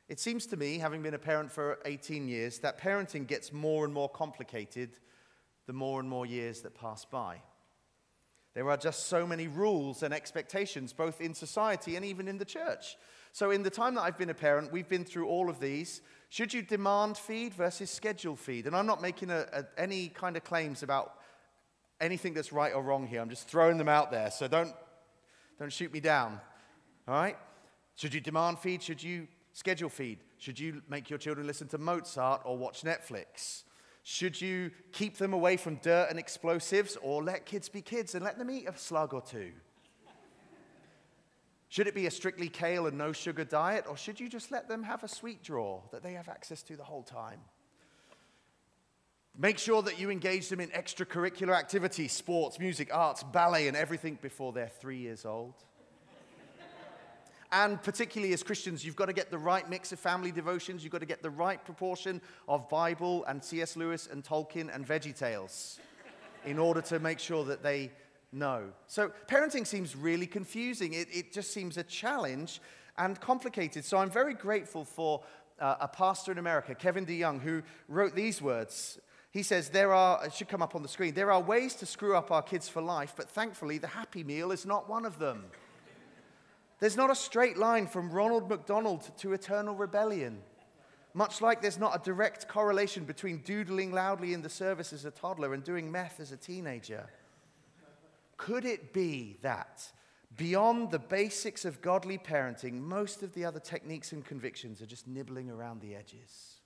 It 0.09 0.19
seems 0.19 0.45
to 0.47 0.57
me, 0.57 0.77
having 0.77 1.01
been 1.01 1.13
a 1.13 1.19
parent 1.19 1.51
for 1.51 1.79
18 1.85 2.27
years, 2.27 2.59
that 2.59 2.79
parenting 2.79 3.27
gets 3.27 3.51
more 3.51 3.85
and 3.85 3.93
more 3.93 4.09
complicated 4.09 4.99
the 5.65 5.73
more 5.73 5.99
and 5.99 6.09
more 6.09 6.25
years 6.25 6.61
that 6.61 6.75
pass 6.75 7.05
by. 7.05 7.41
There 8.53 8.69
are 8.69 8.77
just 8.77 9.07
so 9.07 9.27
many 9.27 9.47
rules 9.47 10.03
and 10.03 10.13
expectations, 10.13 10.93
both 10.93 11.21
in 11.21 11.33
society 11.33 11.95
and 11.95 12.05
even 12.05 12.27
in 12.27 12.37
the 12.37 12.45
church. 12.45 12.97
So, 13.37 13.51
in 13.51 13.61
the 13.61 13.69
time 13.69 13.93
that 13.93 14.01
I've 14.01 14.17
been 14.17 14.31
a 14.31 14.33
parent, 14.33 14.71
we've 14.71 14.89
been 14.89 15.05
through 15.05 15.27
all 15.27 15.47
of 15.47 15.59
these. 15.59 16.01
Should 16.29 16.55
you 16.55 16.63
demand 16.63 17.19
feed 17.19 17.53
versus 17.53 17.91
schedule 17.91 18.35
feed? 18.35 18.65
And 18.65 18.75
I'm 18.75 18.87
not 18.87 18.99
making 18.99 19.29
a, 19.29 19.45
a, 19.53 19.65
any 19.77 20.07
kind 20.07 20.35
of 20.35 20.43
claims 20.43 20.81
about 20.81 21.13
anything 22.01 22.33
that's 22.33 22.51
right 22.51 22.73
or 22.73 22.81
wrong 22.81 23.05
here. 23.05 23.21
I'm 23.21 23.29
just 23.29 23.47
throwing 23.47 23.77
them 23.77 23.89
out 23.89 24.09
there. 24.09 24.31
So, 24.31 24.47
don't, 24.47 24.73
don't 25.59 25.71
shoot 25.71 25.93
me 25.93 25.99
down. 25.99 26.41
All 27.07 27.13
right? 27.13 27.37
Should 27.95 28.15
you 28.15 28.21
demand 28.21 28.57
feed? 28.57 28.81
Should 28.81 29.03
you 29.03 29.27
schedule 29.53 29.89
feed? 29.89 30.17
Should 30.39 30.59
you 30.59 30.81
make 30.89 31.07
your 31.11 31.19
children 31.19 31.45
listen 31.45 31.67
to 31.67 31.77
Mozart 31.77 32.41
or 32.43 32.57
watch 32.57 32.81
Netflix? 32.81 33.65
Should 34.01 34.41
you 34.41 34.71
keep 34.91 35.17
them 35.17 35.33
away 35.33 35.57
from 35.57 35.75
dirt 35.83 36.07
and 36.09 36.17
explosives 36.17 36.97
or 37.03 37.23
let 37.23 37.45
kids 37.45 37.69
be 37.69 37.83
kids 37.83 38.15
and 38.15 38.25
let 38.25 38.39
them 38.39 38.49
eat 38.49 38.67
a 38.67 38.75
slug 38.75 39.13
or 39.13 39.21
two? 39.21 39.51
Should 41.69 41.87
it 41.87 41.95
be 41.95 42.05
a 42.05 42.11
strictly 42.11 42.47
kale 42.47 42.87
and 42.87 42.97
no 42.97 43.11
sugar 43.11 43.43
diet 43.43 43.85
or 43.89 43.97
should 43.97 44.19
you 44.19 44.29
just 44.29 44.51
let 44.51 44.69
them 44.69 44.83
have 44.83 45.03
a 45.03 45.07
sweet 45.07 45.43
drawer 45.43 45.83
that 45.91 46.01
they 46.01 46.13
have 46.13 46.29
access 46.29 46.63
to 46.63 46.77
the 46.77 46.83
whole 46.83 47.03
time? 47.03 47.39
Make 49.37 49.59
sure 49.59 49.83
that 49.83 49.99
you 49.99 50.09
engage 50.09 50.49
them 50.49 50.59
in 50.59 50.69
extracurricular 50.69 51.55
activities, 51.55 52.11
sports, 52.11 52.57
music, 52.57 52.89
arts, 52.91 53.21
ballet, 53.21 53.67
and 53.67 53.77
everything 53.77 54.17
before 54.19 54.51
they're 54.51 54.71
three 54.79 54.97
years 54.97 55.25
old. 55.25 55.53
And 57.51 57.81
particularly 57.81 58.33
as 58.33 58.43
Christians, 58.43 58.83
you've 58.83 58.95
got 58.95 59.05
to 59.05 59.13
get 59.13 59.31
the 59.31 59.37
right 59.37 59.69
mix 59.69 59.91
of 59.91 59.99
family 59.99 60.31
devotions. 60.31 60.83
You've 60.83 60.91
got 60.91 60.99
to 60.99 61.05
get 61.05 61.21
the 61.21 61.29
right 61.29 61.63
proportion 61.63 62.19
of 62.47 62.67
Bible 62.67 63.23
and 63.25 63.41
C.S. 63.43 63.77
Lewis 63.77 64.09
and 64.11 64.23
Tolkien 64.23 64.73
and 64.73 64.85
Veggie 64.85 65.17
Tales 65.17 65.79
in 66.45 66.59
order 66.59 66.81
to 66.81 66.99
make 66.99 67.19
sure 67.19 67.45
that 67.45 67.63
they 67.63 67.91
know. 68.31 68.69
So 68.87 69.11
parenting 69.27 69.65
seems 69.65 69.95
really 69.95 70.27
confusing. 70.27 70.93
It, 70.93 71.07
it 71.11 71.33
just 71.33 71.53
seems 71.53 71.77
a 71.77 71.83
challenge 71.83 72.61
and 72.97 73.19
complicated. 73.19 73.85
So 73.85 73.97
I'm 73.97 74.09
very 74.09 74.33
grateful 74.33 74.83
for 74.83 75.23
uh, 75.59 75.75
a 75.81 75.87
pastor 75.87 76.31
in 76.31 76.37
America, 76.37 76.75
Kevin 76.75 77.05
DeYoung, 77.05 77.41
who 77.41 77.63
wrote 77.87 78.15
these 78.15 78.41
words. 78.41 78.99
He 79.31 79.43
says, 79.43 79.69
There 79.69 79.93
are, 79.93 80.25
it 80.25 80.33
should 80.33 80.47
come 80.47 80.61
up 80.61 80.75
on 80.75 80.81
the 80.81 80.87
screen, 80.87 81.13
there 81.13 81.31
are 81.31 81.41
ways 81.41 81.75
to 81.75 81.85
screw 81.85 82.15
up 82.15 82.31
our 82.31 82.41
kids 82.41 82.69
for 82.69 82.81
life, 82.81 83.13
but 83.15 83.29
thankfully 83.29 83.77
the 83.77 83.87
happy 83.87 84.23
meal 84.23 84.51
is 84.51 84.65
not 84.65 84.89
one 84.89 85.05
of 85.05 85.19
them. 85.19 85.45
There's 86.79 86.97
not 86.97 87.09
a 87.09 87.15
straight 87.15 87.57
line 87.57 87.87
from 87.87 88.11
Ronald 88.11 88.49
McDonald 88.49 89.09
to 89.17 89.33
eternal 89.33 89.75
rebellion. 89.75 90.39
Much 91.13 91.41
like 91.41 91.61
there's 91.61 91.79
not 91.79 91.95
a 91.95 92.03
direct 92.03 92.47
correlation 92.47 93.03
between 93.03 93.39
doodling 93.39 93.91
loudly 93.91 94.33
in 94.33 94.43
the 94.43 94.49
service 94.49 94.93
as 94.93 95.03
a 95.03 95.09
toddler 95.09 95.55
and 95.55 95.63
doing 95.63 95.91
meth 95.91 96.19
as 96.19 96.31
a 96.31 96.37
teenager. 96.37 97.09
Could 98.37 98.65
it 98.65 98.93
be 98.93 99.37
that 99.41 99.91
beyond 100.35 100.91
the 100.91 100.99
basics 100.99 101.65
of 101.65 101.81
godly 101.81 102.17
parenting, 102.17 102.79
most 102.79 103.23
of 103.23 103.33
the 103.33 103.43
other 103.43 103.59
techniques 103.59 104.11
and 104.11 104.23
convictions 104.23 104.81
are 104.81 104.85
just 104.85 105.07
nibbling 105.07 105.49
around 105.49 105.81
the 105.81 105.95
edges? 105.95 106.61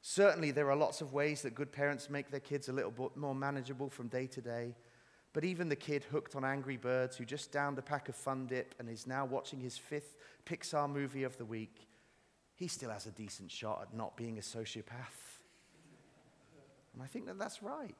Certainly, 0.00 0.52
there 0.52 0.70
are 0.70 0.76
lots 0.76 1.00
of 1.00 1.12
ways 1.12 1.42
that 1.42 1.54
good 1.54 1.72
parents 1.72 2.10
make 2.10 2.30
their 2.30 2.40
kids 2.40 2.68
a 2.68 2.72
little 2.72 2.90
bit 2.90 3.16
more 3.16 3.34
manageable 3.34 3.88
from 3.88 4.08
day 4.08 4.26
to 4.26 4.40
day. 4.40 4.74
But 5.32 5.44
even 5.44 5.68
the 5.68 5.76
kid 5.76 6.04
hooked 6.04 6.36
on 6.36 6.44
Angry 6.44 6.76
Birds 6.76 7.16
who 7.16 7.24
just 7.24 7.52
downed 7.52 7.78
a 7.78 7.82
pack 7.82 8.08
of 8.08 8.16
Fun 8.16 8.46
Dip 8.46 8.74
and 8.78 8.88
is 8.88 9.06
now 9.06 9.24
watching 9.24 9.60
his 9.60 9.78
fifth 9.78 10.16
Pixar 10.44 10.90
movie 10.90 11.22
of 11.22 11.38
the 11.38 11.44
week, 11.44 11.88
he 12.54 12.68
still 12.68 12.90
has 12.90 13.06
a 13.06 13.12
decent 13.12 13.50
shot 13.50 13.80
at 13.82 13.96
not 13.96 14.16
being 14.16 14.38
a 14.38 14.42
sociopath. 14.42 15.40
And 16.92 17.02
I 17.02 17.06
think 17.06 17.26
that 17.26 17.38
that's 17.38 17.62
right. 17.62 17.94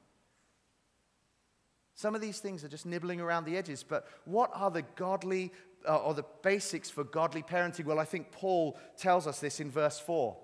Some 1.95 2.15
of 2.15 2.21
these 2.21 2.39
things 2.39 2.63
are 2.63 2.67
just 2.67 2.85
nibbling 2.85 3.21
around 3.21 3.45
the 3.45 3.55
edges, 3.55 3.83
but 3.83 4.07
what 4.25 4.51
are 4.53 4.71
the 4.71 4.81
godly 4.95 5.51
uh, 5.87 5.97
or 5.97 6.13
the 6.13 6.25
basics 6.41 6.89
for 6.89 7.03
godly 7.03 7.43
parenting? 7.43 7.85
Well, 7.85 7.99
I 7.99 8.05
think 8.05 8.31
Paul 8.31 8.77
tells 8.97 9.27
us 9.27 9.39
this 9.39 9.59
in 9.59 9.69
verse 9.69 9.99
4. 9.99 10.35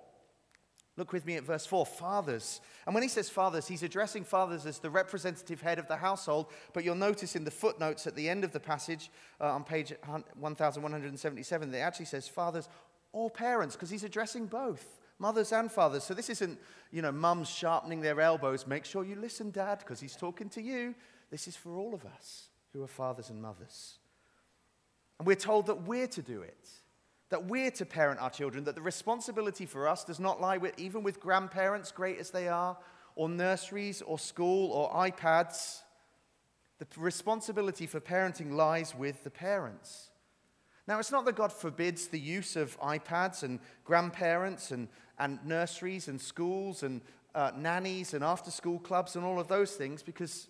Look 0.98 1.14
with 1.14 1.26
me 1.26 1.38
at 1.38 1.44
verse 1.44 1.66
4 1.66 1.86
fathers. 1.86 2.60
And 2.86 2.94
when 2.94 3.04
he 3.04 3.10
says 3.10 3.30
fathers, 3.30 3.68
he's 3.68 3.84
addressing 3.84 4.26
fathers 4.26 4.66
as 4.66 4.80
the 4.80 4.90
representative 4.90 5.62
head 5.62 5.80
of 5.80 5.88
the 5.88 5.96
household. 5.96 6.48
But 6.74 6.84
you'll 6.84 6.96
notice 6.96 7.38
in 7.38 7.46
the 7.46 7.52
footnotes 7.52 8.06
at 8.06 8.16
the 8.16 8.28
end 8.28 8.44
of 8.44 8.52
the 8.52 8.60
passage 8.60 9.10
uh, 9.40 9.46
on 9.46 9.64
page 9.64 9.94
1177, 10.06 11.74
it 11.74 11.78
actually 11.78 12.06
says 12.06 12.28
fathers 12.28 12.68
or 13.14 13.30
parents, 13.30 13.76
because 13.76 13.90
he's 13.90 14.04
addressing 14.04 14.46
both 14.46 15.00
mothers 15.20 15.52
and 15.52 15.72
fathers. 15.72 16.04
So 16.04 16.14
this 16.14 16.30
isn't, 16.30 16.60
you 16.92 17.02
know, 17.02 17.12
mums 17.12 17.50
sharpening 17.50 18.02
their 18.02 18.20
elbows. 18.20 18.68
Make 18.68 18.86
sure 18.86 19.06
you 19.06 19.16
listen, 19.16 19.52
dad, 19.52 19.80
because 19.80 20.02
he's 20.02 20.16
talking 20.16 20.50
to 20.50 20.62
you. 20.62 20.96
This 21.30 21.48
is 21.48 21.56
for 21.56 21.78
all 21.78 21.94
of 21.94 22.06
us 22.06 22.48
who 22.74 22.84
are 22.84 22.88
fathers 22.88 23.30
and 23.30 23.42
mothers. 23.42 24.00
And 25.18 25.28
we're 25.28 25.36
told 25.36 25.68
that 25.68 25.84
we're 25.84 26.08
to 26.08 26.22
do 26.22 26.42
it 26.42 26.68
that 27.30 27.46
we're 27.46 27.72
to 27.72 27.86
parent 27.86 28.20
our 28.20 28.30
children, 28.30 28.64
that 28.64 28.76
the 28.76 28.82
responsibility 28.82 29.66
for 29.66 29.88
us 29.88 30.04
does 30.04 30.20
not 30.20 30.42
lie 30.42 30.58
with, 30.58 30.78
even 30.78 31.04
with 31.04 31.20
grandparents, 31.20 31.92
great 31.92 32.18
as 32.18 32.32
they 32.32 32.48
are, 32.48 32.76
or 33.16 33.30
nurseries, 33.30 34.02
or 34.02 34.18
school, 34.18 34.72
or 34.72 34.92
iPads. 34.94 35.82
The 36.80 36.88
responsibility 36.98 37.86
for 37.86 38.00
parenting 38.00 38.54
lies 38.54 38.96
with 38.96 39.24
the 39.24 39.30
parents. 39.30 40.10
Now, 40.88 40.98
it's 40.98 41.12
not 41.12 41.26
that 41.26 41.36
God 41.36 41.54
forbids 41.54 42.08
the 42.08 42.20
use 42.20 42.56
of 42.56 42.80
iPads 42.80 43.44
and 43.44 43.60
grandparents 43.84 44.72
and, 44.72 44.88
and 45.20 45.38
nurseries 45.46 46.08
and 46.08 46.20
schools 46.20 46.82
and 46.82 47.02
uh, 47.36 47.52
nannies 47.56 48.16
and 48.16 48.24
after 48.24 48.50
school 48.50 48.80
clubs 48.80 49.16
and 49.16 49.24
all 49.24 49.40
of 49.40 49.48
those 49.48 49.74
things, 49.74 50.02
because 50.02 50.48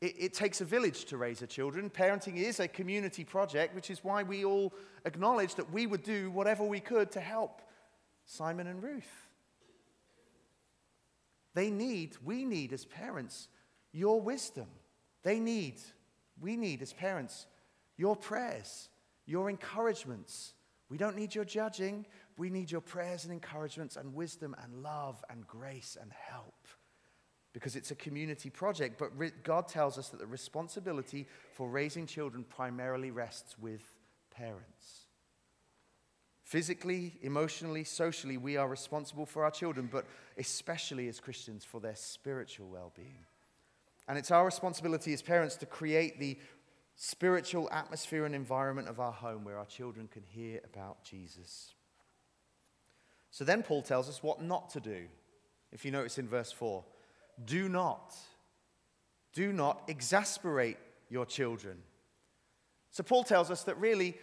it, 0.00 0.14
it, 0.18 0.34
takes 0.34 0.60
a 0.60 0.64
village 0.64 1.06
to 1.06 1.16
raise 1.16 1.40
a 1.42 1.46
children. 1.46 1.88
Parenting 1.88 2.36
is 2.36 2.60
a 2.60 2.68
community 2.68 3.24
project, 3.24 3.74
which 3.74 3.90
is 3.90 4.04
why 4.04 4.22
we 4.22 4.44
all 4.44 4.74
acknowledge 5.04 5.54
that 5.54 5.72
we 5.72 5.86
would 5.86 6.02
do 6.02 6.30
whatever 6.30 6.64
we 6.64 6.80
could 6.80 7.10
to 7.12 7.20
help 7.20 7.62
Simon 8.26 8.66
and 8.66 8.82
Ruth. 8.82 9.28
They 11.54 11.70
need, 11.70 12.16
we 12.22 12.44
need 12.44 12.74
as 12.74 12.84
parents, 12.84 13.48
your 13.92 14.20
wisdom. 14.20 14.66
They 15.22 15.40
need, 15.40 15.80
we 16.38 16.56
need 16.56 16.82
as 16.82 16.92
parents, 16.92 17.46
your 17.96 18.14
prayers, 18.14 18.90
your 19.24 19.48
encouragements. 19.48 20.52
We 20.90 20.98
don't 20.98 21.16
need 21.16 21.34
your 21.34 21.46
judging. 21.46 22.04
We 22.36 22.50
need 22.50 22.70
your 22.70 22.82
prayers 22.82 23.24
and 23.24 23.32
encouragements 23.32 23.96
and 23.96 24.14
wisdom 24.14 24.54
and 24.62 24.82
love 24.82 25.24
and 25.30 25.46
grace 25.46 25.96
and 25.98 26.12
help 26.12 26.54
because 27.56 27.74
it's 27.74 27.90
a 27.90 27.94
community 27.94 28.50
project. 28.50 28.98
But 28.98 29.12
God 29.42 29.66
tells 29.66 29.96
us 29.96 30.10
that 30.10 30.20
the 30.20 30.26
responsibility 30.26 31.26
for 31.54 31.70
raising 31.70 32.06
children 32.06 32.44
primarily 32.44 33.10
rests 33.10 33.58
with 33.58 33.80
parents. 34.30 35.06
Physically, 36.42 37.14
emotionally, 37.22 37.82
socially, 37.82 38.36
we 38.36 38.58
are 38.58 38.68
responsible 38.68 39.24
for 39.24 39.42
our 39.42 39.50
children, 39.50 39.88
but 39.90 40.04
especially 40.36 41.08
as 41.08 41.18
Christians 41.18 41.64
for 41.64 41.80
their 41.80 41.96
spiritual 41.96 42.68
well 42.68 42.92
being. 42.94 43.24
And 44.06 44.18
it's 44.18 44.30
our 44.30 44.44
responsibility 44.44 45.14
as 45.14 45.22
parents 45.22 45.56
to 45.56 45.64
create 45.64 46.20
the 46.20 46.38
spiritual 46.94 47.70
atmosphere 47.72 48.26
and 48.26 48.34
environment 48.34 48.86
of 48.86 49.00
our 49.00 49.12
home 49.12 49.44
where 49.44 49.56
our 49.56 49.64
children 49.64 50.08
can 50.12 50.24
hear 50.24 50.60
about 50.70 51.02
Jesus. 51.04 51.72
So 53.30 53.44
then 53.44 53.62
Paul 53.62 53.80
tells 53.80 54.10
us 54.10 54.22
what 54.22 54.42
not 54.42 54.68
to 54.70 54.80
do. 54.80 55.06
If 55.72 55.86
you 55.86 55.90
notice 55.90 56.18
in 56.18 56.28
verse 56.28 56.52
4, 56.52 56.84
do 57.44 57.68
not, 57.68 58.14
do 59.32 59.52
not 59.52 59.82
exasperate 59.88 60.78
your 61.08 61.26
children. 61.26 61.78
So 62.90 63.02
Paul 63.02 63.24
tells 63.24 63.50
us 63.50 63.64
that 63.64 63.78
really 63.78 64.16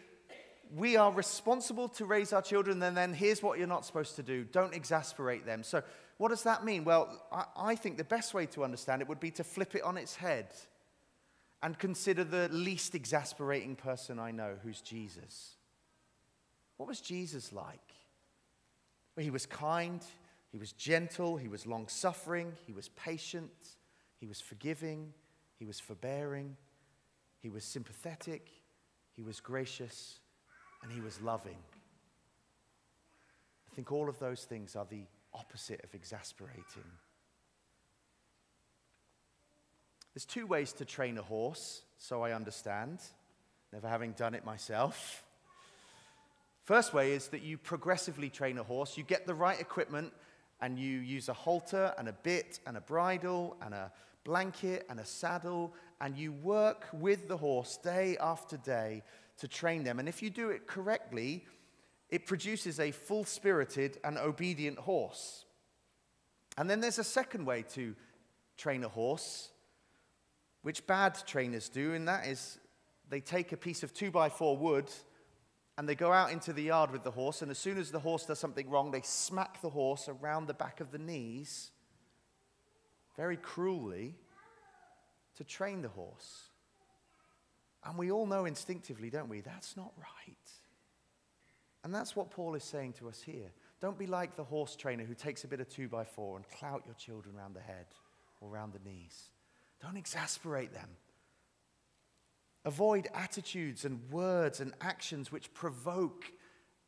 we 0.75 0.97
are 0.97 1.11
responsible 1.11 1.87
to 1.89 2.05
raise 2.05 2.33
our 2.33 2.41
children, 2.41 2.81
and 2.81 2.97
then 2.97 3.13
here's 3.13 3.43
what 3.43 3.59
you're 3.59 3.67
not 3.67 3.85
supposed 3.85 4.15
to 4.15 4.23
do 4.23 4.43
don't 4.45 4.73
exasperate 4.73 5.45
them. 5.45 5.63
So, 5.63 5.83
what 6.17 6.29
does 6.29 6.43
that 6.43 6.63
mean? 6.63 6.83
Well, 6.83 7.21
I, 7.31 7.45
I, 7.55 7.75
think 7.75 7.97
the 7.97 8.03
best 8.03 8.33
way 8.33 8.45
to 8.47 8.63
understand 8.63 9.01
it 9.01 9.07
would 9.07 9.19
be 9.19 9.31
to 9.31 9.43
flip 9.43 9.75
it 9.75 9.83
on 9.83 9.97
its 9.97 10.15
head 10.15 10.47
and 11.61 11.77
consider 11.77 12.23
the 12.23 12.49
least 12.49 12.95
exasperating 12.95 13.75
person 13.75 14.19
I 14.19 14.31
know, 14.31 14.55
who's 14.63 14.81
Jesus. 14.81 15.53
What 16.77 16.89
was 16.89 16.99
Jesus 16.99 17.53
like? 17.53 17.79
Well, 19.15 19.23
he 19.23 19.29
was 19.29 19.45
kind, 19.45 20.01
he 20.53 20.59
was 20.59 20.71
gentle, 20.71 21.35
he 21.35 21.47
was 21.47 21.65
long 21.65 21.87
suffering, 21.87 22.53
he 22.67 22.73
was 22.73 22.89
patient, 22.89 23.49
he 24.19 24.27
was 24.27 24.39
forgiving, 24.39 25.11
he 25.57 25.65
was 25.65 25.79
forbearing, 25.79 26.55
he 27.39 27.49
was 27.49 27.63
sympathetic, 27.63 28.51
he 29.13 29.23
was 29.23 29.39
gracious, 29.39 30.19
and 30.83 30.91
he 30.91 31.01
was 31.01 31.19
loving. 31.21 31.57
I 33.71 33.75
think 33.75 33.91
all 33.91 34.07
of 34.07 34.19
those 34.19 34.43
things 34.43 34.75
are 34.75 34.85
the 34.87 35.05
opposite 35.33 35.83
of 35.83 35.95
exasperating. 35.95 36.85
There's 40.13 40.25
two 40.25 40.45
ways 40.45 40.71
to 40.73 40.85
train 40.85 41.17
a 41.17 41.23
horse, 41.23 41.81
so 41.97 42.21
I 42.21 42.33
understand, 42.33 42.99
never 43.71 43.89
having 43.89 44.11
done 44.11 44.35
it 44.35 44.45
myself. 44.45 45.25
First 46.61 46.93
way 46.93 47.13
is 47.13 47.29
that 47.29 47.41
you 47.41 47.57
progressively 47.57 48.29
train 48.29 48.59
a 48.59 48.63
horse. 48.63 48.99
You 48.99 49.03
get 49.03 49.25
the 49.25 49.33
right 49.33 49.59
equipment 49.59 50.13
and 50.63 50.79
you 50.79 50.99
use 50.99 51.27
a 51.27 51.33
halter 51.33 51.93
and 51.97 52.07
a 52.07 52.13
bit 52.13 52.61
and 52.65 52.77
a 52.77 52.81
bridle 52.81 53.57
and 53.61 53.73
a 53.73 53.91
blanket 54.23 54.85
and 54.89 54.97
a 54.97 55.05
saddle 55.05 55.73
and 55.99 56.17
you 56.17 56.31
work 56.31 56.87
with 56.93 57.27
the 57.27 57.35
horse 57.35 57.75
day 57.75 58.15
after 58.21 58.55
day 58.55 59.03
to 59.37 59.47
train 59.49 59.83
them. 59.83 59.99
And 59.99 60.07
if 60.07 60.23
you 60.23 60.29
do 60.29 60.51
it 60.51 60.65
correctly, 60.65 61.45
it 62.09 62.25
produces 62.25 62.79
a 62.79 62.91
full 62.91 63.25
spirited 63.25 63.97
and 64.05 64.17
obedient 64.17 64.79
horse. 64.79 65.43
And 66.57 66.69
then 66.69 66.79
there's 66.79 66.99
a 66.99 67.03
second 67.03 67.43
way 67.43 67.63
to 67.73 67.93
train 68.55 68.85
a 68.85 68.89
horse, 68.89 69.49
which 70.61 70.87
bad 70.87 71.17
trainers 71.27 71.67
do, 71.67 71.93
and 71.93 72.07
that 72.07 72.25
is 72.25 72.57
they 73.09 73.19
take 73.19 73.51
a 73.51 73.57
piece 73.57 73.83
of 73.83 73.93
two 73.93 74.11
by 74.11 74.29
four 74.29 74.55
wood 74.55 74.89
and 75.77 75.89
they 75.89 75.95
go 75.95 76.11
out 76.11 76.31
into 76.31 76.53
the 76.53 76.63
yard 76.63 76.91
with 76.91 77.03
the 77.03 77.11
horse, 77.11 77.41
and 77.41 77.49
as 77.49 77.57
soon 77.57 77.77
as 77.77 77.91
the 77.91 77.99
horse 77.99 78.25
does 78.25 78.39
something 78.39 78.69
wrong, 78.69 78.91
they 78.91 79.01
smack 79.01 79.61
the 79.61 79.69
horse 79.69 80.07
around 80.07 80.47
the 80.47 80.53
back 80.53 80.79
of 80.79 80.91
the 80.91 80.99
knees 80.99 81.71
very 83.15 83.37
cruelly 83.37 84.15
to 85.37 85.43
train 85.43 85.81
the 85.81 85.89
horse. 85.89 86.49
And 87.85 87.97
we 87.97 88.11
all 88.11 88.25
know 88.25 88.45
instinctively, 88.45 89.09
don't 89.09 89.29
we? 89.29 89.41
That's 89.41 89.75
not 89.75 89.91
right. 89.97 90.37
And 91.83 91.93
that's 91.93 92.15
what 92.15 92.31
Paul 92.31 92.55
is 92.55 92.63
saying 92.63 92.93
to 92.93 93.09
us 93.09 93.21
here. 93.21 93.51
Don't 93.81 93.97
be 93.97 94.07
like 94.07 94.35
the 94.35 94.43
horse 94.43 94.75
trainer 94.75 95.03
who 95.03 95.13
takes 95.13 95.43
a 95.43 95.47
bit 95.47 95.59
of 95.59 95.67
two 95.67 95.89
by 95.89 96.05
four 96.05 96.37
and 96.37 96.47
clout 96.47 96.83
your 96.85 96.95
children 96.95 97.35
around 97.35 97.55
the 97.55 97.61
head 97.61 97.87
or 98.39 98.49
around 98.49 98.73
the 98.73 98.89
knees. 98.89 99.29
Don't 99.81 99.97
exasperate 99.97 100.73
them. 100.73 100.87
Avoid 102.65 103.07
attitudes 103.13 103.83
and 103.83 103.99
words 104.09 104.59
and 104.59 104.73
actions 104.79 105.31
which 105.31 105.53
provoke 105.53 106.25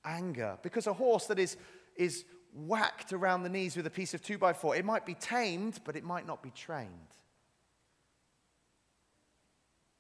anger. 0.05 0.57
Because 0.61 0.87
a 0.87 0.93
horse 0.93 1.27
that 1.27 1.39
is, 1.39 1.57
is 1.95 2.23
whacked 2.53 3.11
around 3.11 3.43
the 3.43 3.49
knees 3.49 3.75
with 3.75 3.85
a 3.85 3.91
piece 3.91 4.13
of 4.13 4.21
two 4.21 4.37
by 4.37 4.53
four, 4.53 4.75
it 4.75 4.85
might 4.85 5.05
be 5.05 5.15
tamed, 5.15 5.79
but 5.83 5.95
it 5.95 6.03
might 6.03 6.25
not 6.25 6.41
be 6.41 6.51
trained. 6.51 6.89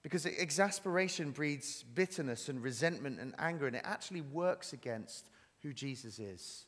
Because 0.01 0.25
exasperation 0.25 1.31
breeds 1.31 1.83
bitterness 1.83 2.47
and 2.47 2.61
resentment 2.61 3.19
and 3.19 3.33
anger, 3.39 3.65
and 3.65 3.75
it 3.75 3.81
actually 3.83 4.21
works 4.21 4.71
against 4.71 5.29
who 5.63 5.73
Jesus 5.73 6.19
is. 6.19 6.67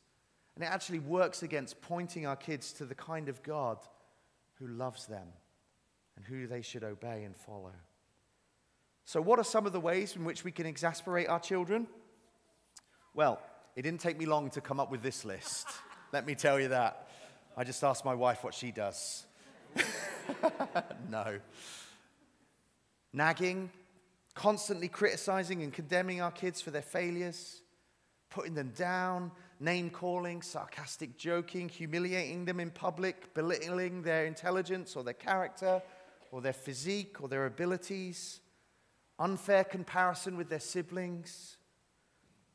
And 0.56 0.64
it 0.64 0.72
actually 0.72 1.00
works 1.00 1.44
against 1.44 1.80
pointing 1.82 2.26
our 2.26 2.36
kids 2.36 2.74
to 2.74 2.86
the 2.86 2.96
kind 2.96 3.30
of 3.30 3.44
God 3.44 3.78
who 4.56 4.68
loves 4.68 5.06
them 5.06 5.28
and 6.16 6.26
who 6.26 6.48
they 6.48 6.64
should 6.64 6.84
obey 6.84 7.24
and 7.26 7.36
follow. 7.36 7.74
So, 9.08 9.22
what 9.22 9.40
are 9.40 9.46
some 9.46 9.66
of 9.66 9.72
the 9.72 9.80
ways 9.80 10.18
in 10.18 10.26
which 10.26 10.44
we 10.44 10.52
can 10.52 10.66
exasperate 10.66 11.30
our 11.30 11.40
children? 11.40 11.88
Well, 13.14 13.40
it 13.78 13.84
didn't 13.84 14.02
take 14.02 14.20
me 14.20 14.26
long 14.26 14.50
to 14.50 14.60
come 14.60 14.82
up 14.82 14.92
with 14.92 15.02
this 15.02 15.24
list. 15.24 15.66
Let 16.12 16.28
me 16.28 16.36
tell 16.36 16.60
you 16.60 16.68
that. 16.68 17.08
I 17.56 17.64
just 17.64 17.82
asked 17.86 18.04
my 18.04 18.14
wife 18.14 18.44
what 18.44 18.54
she 18.54 18.70
does. 18.70 19.26
no. 21.10 21.40
Nagging, 23.14 23.72
constantly 24.36 24.90
criticizing 24.90 25.64
and 25.64 25.72
condemning 25.72 26.20
our 26.20 26.32
kids 26.32 26.60
for 26.60 26.72
their 26.72 26.82
failures, 26.82 27.62
putting 28.30 28.56
them 28.56 28.74
down, 28.76 29.32
name 29.62 29.90
calling, 29.90 30.42
sarcastic 30.42 31.18
joking, 31.18 31.70
humiliating 31.70 32.44
them 32.44 32.60
in 32.60 32.72
public, 32.72 33.34
belittling 33.34 34.02
their 34.02 34.26
intelligence 34.26 34.98
or 34.98 35.04
their 35.06 35.14
character 35.14 35.82
or 36.30 36.42
their 36.42 36.52
physique 36.52 37.22
or 37.22 37.30
their 37.30 37.46
abilities 37.46 38.42
unfair 39.20 39.64
comparison 39.64 40.38
with 40.38 40.50
their 40.50 40.60
siblings, 40.60 41.58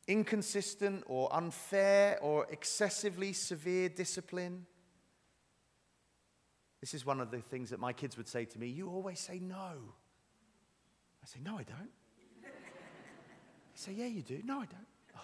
inconsistent 0.07 1.05
or 1.07 1.35
unfair 1.35 2.19
or 2.21 2.47
excessively 2.51 3.33
severe 3.33 3.89
discipline. 3.89 4.67
This 6.81 6.95
is 6.95 7.07
one 7.07 7.21
of 7.21 7.31
the 7.31 7.41
things 7.41 7.71
that 7.71 7.81
my 7.81 7.93
kids 7.93 8.17
would 8.17 8.29
say 8.29 8.45
to 8.45 8.59
me 8.59 8.69
You 8.69 8.89
always 8.89 9.21
say 9.21 9.39
no. 9.39 9.95
I 11.23 11.27
say, 11.27 11.39
No, 11.43 11.59
I 11.59 11.63
don't. 11.63 11.91
They 12.43 12.49
say, 13.75 13.93
Yeah, 13.93 14.07
you 14.07 14.23
do. 14.23 14.41
No, 14.45 14.57
I 14.57 14.67
don't. 14.67 14.87
Oh. 15.17 15.21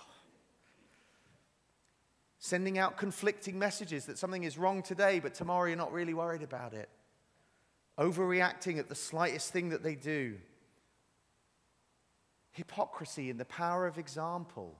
Sending 2.38 2.78
out 2.78 2.96
conflicting 2.96 3.58
messages 3.58 4.06
that 4.06 4.18
something 4.18 4.44
is 4.44 4.56
wrong 4.56 4.82
today, 4.82 5.18
but 5.18 5.34
tomorrow 5.34 5.66
you're 5.66 5.76
not 5.76 5.92
really 5.92 6.14
worried 6.14 6.42
about 6.42 6.74
it. 6.74 6.88
Overreacting 7.98 8.78
at 8.78 8.88
the 8.88 8.94
slightest 8.94 9.52
thing 9.52 9.70
that 9.70 9.82
they 9.82 9.96
do 9.96 10.36
hypocrisy 12.58 13.30
and 13.30 13.40
the 13.40 13.44
power 13.46 13.86
of 13.86 13.96
example. 13.96 14.76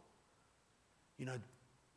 You 1.17 1.27
know, 1.27 1.39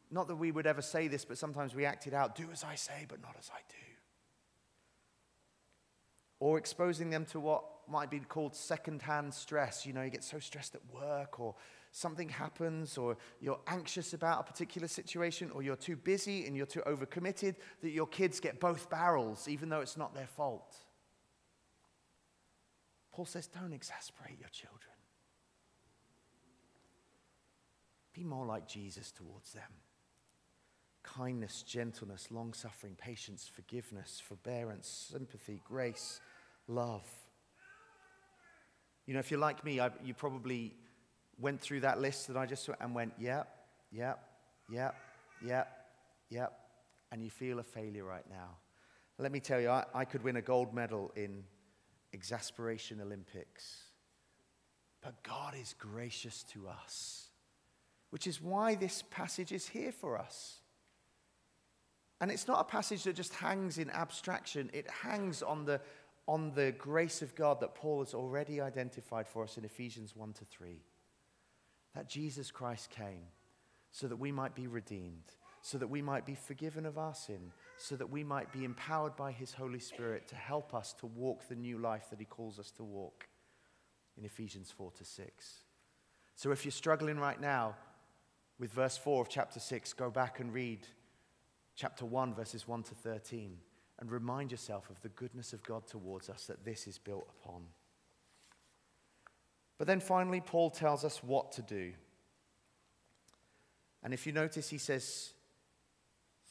not 0.09 0.27
that 0.27 0.35
we 0.35 0.51
would 0.51 0.67
ever 0.67 0.81
say 0.81 1.07
this, 1.07 1.25
but 1.25 1.37
sometimes 1.37 1.75
we 1.75 1.85
act 1.85 2.07
it 2.07 2.13
out 2.13 2.35
do 2.35 2.47
as 2.51 2.63
I 2.63 2.75
say, 2.75 3.05
but 3.09 3.21
not 3.21 3.35
as 3.37 3.49
I 3.53 3.59
do. 3.69 3.75
Or 6.39 6.57
exposing 6.57 7.09
them 7.09 7.25
to 7.25 7.39
what 7.39 7.63
might 7.87 8.09
be 8.09 8.19
called 8.19 8.55
secondhand 8.55 9.33
stress. 9.33 9.85
You 9.85 9.93
know, 9.93 10.03
you 10.03 10.09
get 10.09 10.23
so 10.23 10.39
stressed 10.39 10.75
at 10.75 10.81
work, 10.93 11.39
or 11.39 11.55
something 11.91 12.29
happens, 12.29 12.97
or 12.97 13.17
you're 13.39 13.59
anxious 13.67 14.13
about 14.13 14.39
a 14.39 14.43
particular 14.43 14.87
situation, 14.87 15.51
or 15.51 15.61
you're 15.61 15.75
too 15.75 15.95
busy 15.95 16.45
and 16.45 16.55
you're 16.55 16.65
too 16.65 16.83
overcommitted 16.87 17.55
that 17.81 17.91
your 17.91 18.07
kids 18.07 18.39
get 18.39 18.59
both 18.59 18.89
barrels, 18.89 19.47
even 19.47 19.69
though 19.69 19.81
it's 19.81 19.97
not 19.97 20.13
their 20.13 20.27
fault. 20.27 20.75
Paul 23.11 23.25
says, 23.25 23.47
don't 23.47 23.73
exasperate 23.73 24.39
your 24.39 24.49
children. 24.49 24.90
Be 28.13 28.23
more 28.23 28.45
like 28.45 28.67
Jesus 28.67 29.11
towards 29.11 29.53
them. 29.53 29.71
Kindness, 31.03 31.63
gentleness, 31.63 32.27
long 32.29 32.53
suffering, 32.53 32.95
patience, 32.97 33.49
forgiveness, 33.53 34.21
forbearance, 34.23 35.09
sympathy, 35.11 35.61
grace, 35.65 36.19
love. 36.67 37.07
You 39.05 39.13
know, 39.13 39.19
if 39.19 39.31
you're 39.31 39.39
like 39.39 39.63
me, 39.63 39.79
I, 39.79 39.89
you 40.03 40.13
probably 40.13 40.75
went 41.39 41.59
through 41.59 41.81
that 41.81 41.99
list 41.99 42.27
that 42.27 42.37
I 42.37 42.45
just 42.45 42.65
saw 42.65 42.73
and 42.79 42.93
went, 42.93 43.13
yep, 43.17 43.47
yep, 43.91 44.19
yep, 44.69 44.95
yep, 45.43 45.87
yep, 46.29 46.53
and 47.11 47.23
you 47.23 47.29
feel 47.29 47.59
a 47.59 47.63
failure 47.63 48.03
right 48.03 48.29
now. 48.29 48.57
Let 49.17 49.31
me 49.31 49.39
tell 49.39 49.59
you, 49.59 49.69
I, 49.69 49.85
I 49.93 50.05
could 50.05 50.23
win 50.23 50.35
a 50.35 50.41
gold 50.41 50.73
medal 50.73 51.11
in 51.15 51.43
exasperation 52.13 53.01
Olympics. 53.01 53.83
But 55.01 55.23
God 55.23 55.55
is 55.59 55.73
gracious 55.79 56.43
to 56.53 56.67
us 56.67 57.30
which 58.11 58.27
is 58.27 58.41
why 58.41 58.75
this 58.75 59.03
passage 59.09 59.51
is 59.51 59.67
here 59.67 59.91
for 59.91 60.17
us. 60.17 60.59
And 62.19 62.29
it's 62.29 62.47
not 62.47 62.61
a 62.61 62.65
passage 62.65 63.03
that 63.03 63.15
just 63.15 63.33
hangs 63.33 63.79
in 63.79 63.89
abstraction, 63.89 64.69
it 64.73 64.87
hangs 64.89 65.41
on 65.41 65.65
the, 65.65 65.81
on 66.27 66.51
the 66.53 66.71
grace 66.73 67.23
of 67.23 67.33
God 67.33 67.61
that 67.61 67.73
Paul 67.73 68.03
has 68.03 68.13
already 68.13 68.61
identified 68.61 69.27
for 69.27 69.43
us 69.43 69.57
in 69.57 69.65
Ephesians 69.65 70.15
1 70.15 70.33
to 70.33 70.45
3. 70.45 70.83
That 71.95 72.07
Jesus 72.07 72.51
Christ 72.51 72.91
came 72.91 73.25
so 73.91 74.07
that 74.07 74.17
we 74.17 74.31
might 74.31 74.55
be 74.55 74.67
redeemed, 74.67 75.33
so 75.61 75.77
that 75.77 75.89
we 75.89 76.01
might 76.01 76.25
be 76.25 76.35
forgiven 76.35 76.85
of 76.85 76.97
our 76.97 77.15
sin, 77.15 77.51
so 77.77 77.95
that 77.95 78.09
we 78.09 78.23
might 78.23 78.51
be 78.51 78.63
empowered 78.63 79.15
by 79.15 79.31
his 79.31 79.53
Holy 79.53 79.79
Spirit 79.79 80.27
to 80.27 80.35
help 80.35 80.73
us 80.73 80.93
to 80.99 81.07
walk 81.07 81.47
the 81.47 81.55
new 81.55 81.77
life 81.77 82.09
that 82.09 82.19
he 82.19 82.25
calls 82.25 82.59
us 82.59 82.71
to 82.71 82.83
walk 82.83 83.27
in 84.17 84.25
Ephesians 84.25 84.71
4 84.71 84.91
to 84.91 85.03
6. 85.03 85.63
So 86.35 86.51
if 86.51 86.65
you're 86.65 86.71
struggling 86.71 87.17
right 87.17 87.39
now, 87.39 87.75
with 88.61 88.71
verse 88.71 88.95
4 88.95 89.23
of 89.23 89.27
chapter 89.27 89.59
6, 89.59 89.93
go 89.93 90.11
back 90.11 90.39
and 90.39 90.53
read 90.53 90.85
chapter 91.75 92.05
1, 92.05 92.35
verses 92.35 92.67
1 92.67 92.83
to 92.83 92.93
13, 92.93 93.57
and 93.99 94.11
remind 94.11 94.51
yourself 94.51 94.87
of 94.91 95.01
the 95.01 95.09
goodness 95.09 95.51
of 95.51 95.63
God 95.63 95.87
towards 95.87 96.29
us 96.29 96.45
that 96.45 96.63
this 96.63 96.85
is 96.85 96.99
built 96.99 97.27
upon. 97.41 97.63
But 99.79 99.87
then 99.87 99.99
finally, 99.99 100.41
Paul 100.41 100.69
tells 100.69 101.03
us 101.03 101.23
what 101.23 101.51
to 101.53 101.63
do. 101.63 101.93
And 104.03 104.13
if 104.13 104.27
you 104.27 104.31
notice, 104.31 104.69
he 104.69 104.77
says 104.77 105.33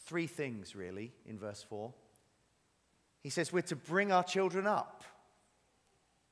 three 0.04 0.26
things 0.26 0.74
really 0.74 1.12
in 1.26 1.38
verse 1.38 1.62
4. 1.62 1.92
He 3.20 3.30
says 3.30 3.52
we're 3.52 3.62
to 3.62 3.76
bring 3.76 4.10
our 4.10 4.24
children 4.24 4.66
up, 4.66 5.04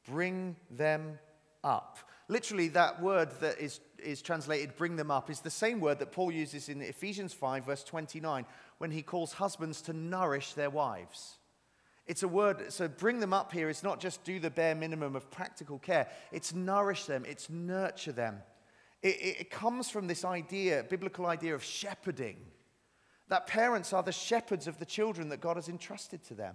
bring 0.04 0.56
them 0.72 1.20
up. 1.62 1.98
Literally, 2.28 2.68
that 2.68 3.00
word 3.00 3.30
that 3.40 3.58
is, 3.58 3.80
is 3.98 4.20
translated 4.20 4.76
bring 4.76 4.96
them 4.96 5.10
up 5.10 5.30
is 5.30 5.40
the 5.40 5.50
same 5.50 5.80
word 5.80 5.98
that 5.98 6.12
Paul 6.12 6.30
uses 6.30 6.68
in 6.68 6.82
Ephesians 6.82 7.32
5, 7.32 7.64
verse 7.64 7.82
29, 7.82 8.44
when 8.76 8.90
he 8.90 9.02
calls 9.02 9.32
husbands 9.32 9.80
to 9.82 9.94
nourish 9.94 10.52
their 10.52 10.68
wives. 10.68 11.38
It's 12.06 12.22
a 12.22 12.28
word, 12.28 12.72
so 12.72 12.86
bring 12.86 13.20
them 13.20 13.32
up 13.32 13.52
here 13.52 13.68
is 13.68 13.82
not 13.82 14.00
just 14.00 14.24
do 14.24 14.40
the 14.40 14.50
bare 14.50 14.74
minimum 14.74 15.16
of 15.16 15.30
practical 15.30 15.78
care, 15.78 16.08
it's 16.30 16.54
nourish 16.54 17.04
them, 17.04 17.24
it's 17.26 17.50
nurture 17.50 18.12
them. 18.12 18.38
It, 19.02 19.16
it 19.20 19.50
comes 19.50 19.88
from 19.88 20.06
this 20.06 20.24
idea, 20.24 20.84
biblical 20.88 21.26
idea 21.26 21.54
of 21.54 21.64
shepherding, 21.64 22.36
that 23.28 23.46
parents 23.46 23.92
are 23.92 24.02
the 24.02 24.12
shepherds 24.12 24.66
of 24.66 24.78
the 24.78 24.86
children 24.86 25.28
that 25.30 25.40
God 25.40 25.56
has 25.56 25.68
entrusted 25.68 26.24
to 26.24 26.34
them. 26.34 26.54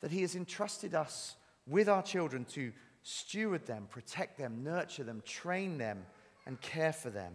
that 0.00 0.10
He 0.10 0.22
has 0.22 0.36
entrusted 0.36 0.94
us 0.94 1.36
with 1.66 1.88
our 1.88 2.02
children 2.02 2.44
to 2.46 2.72
steward 3.02 3.66
them, 3.66 3.86
protect 3.90 4.38
them, 4.38 4.62
nurture 4.62 5.04
them, 5.04 5.22
train 5.24 5.78
them, 5.78 6.04
and 6.46 6.60
care 6.60 6.92
for 6.92 7.10
them 7.10 7.34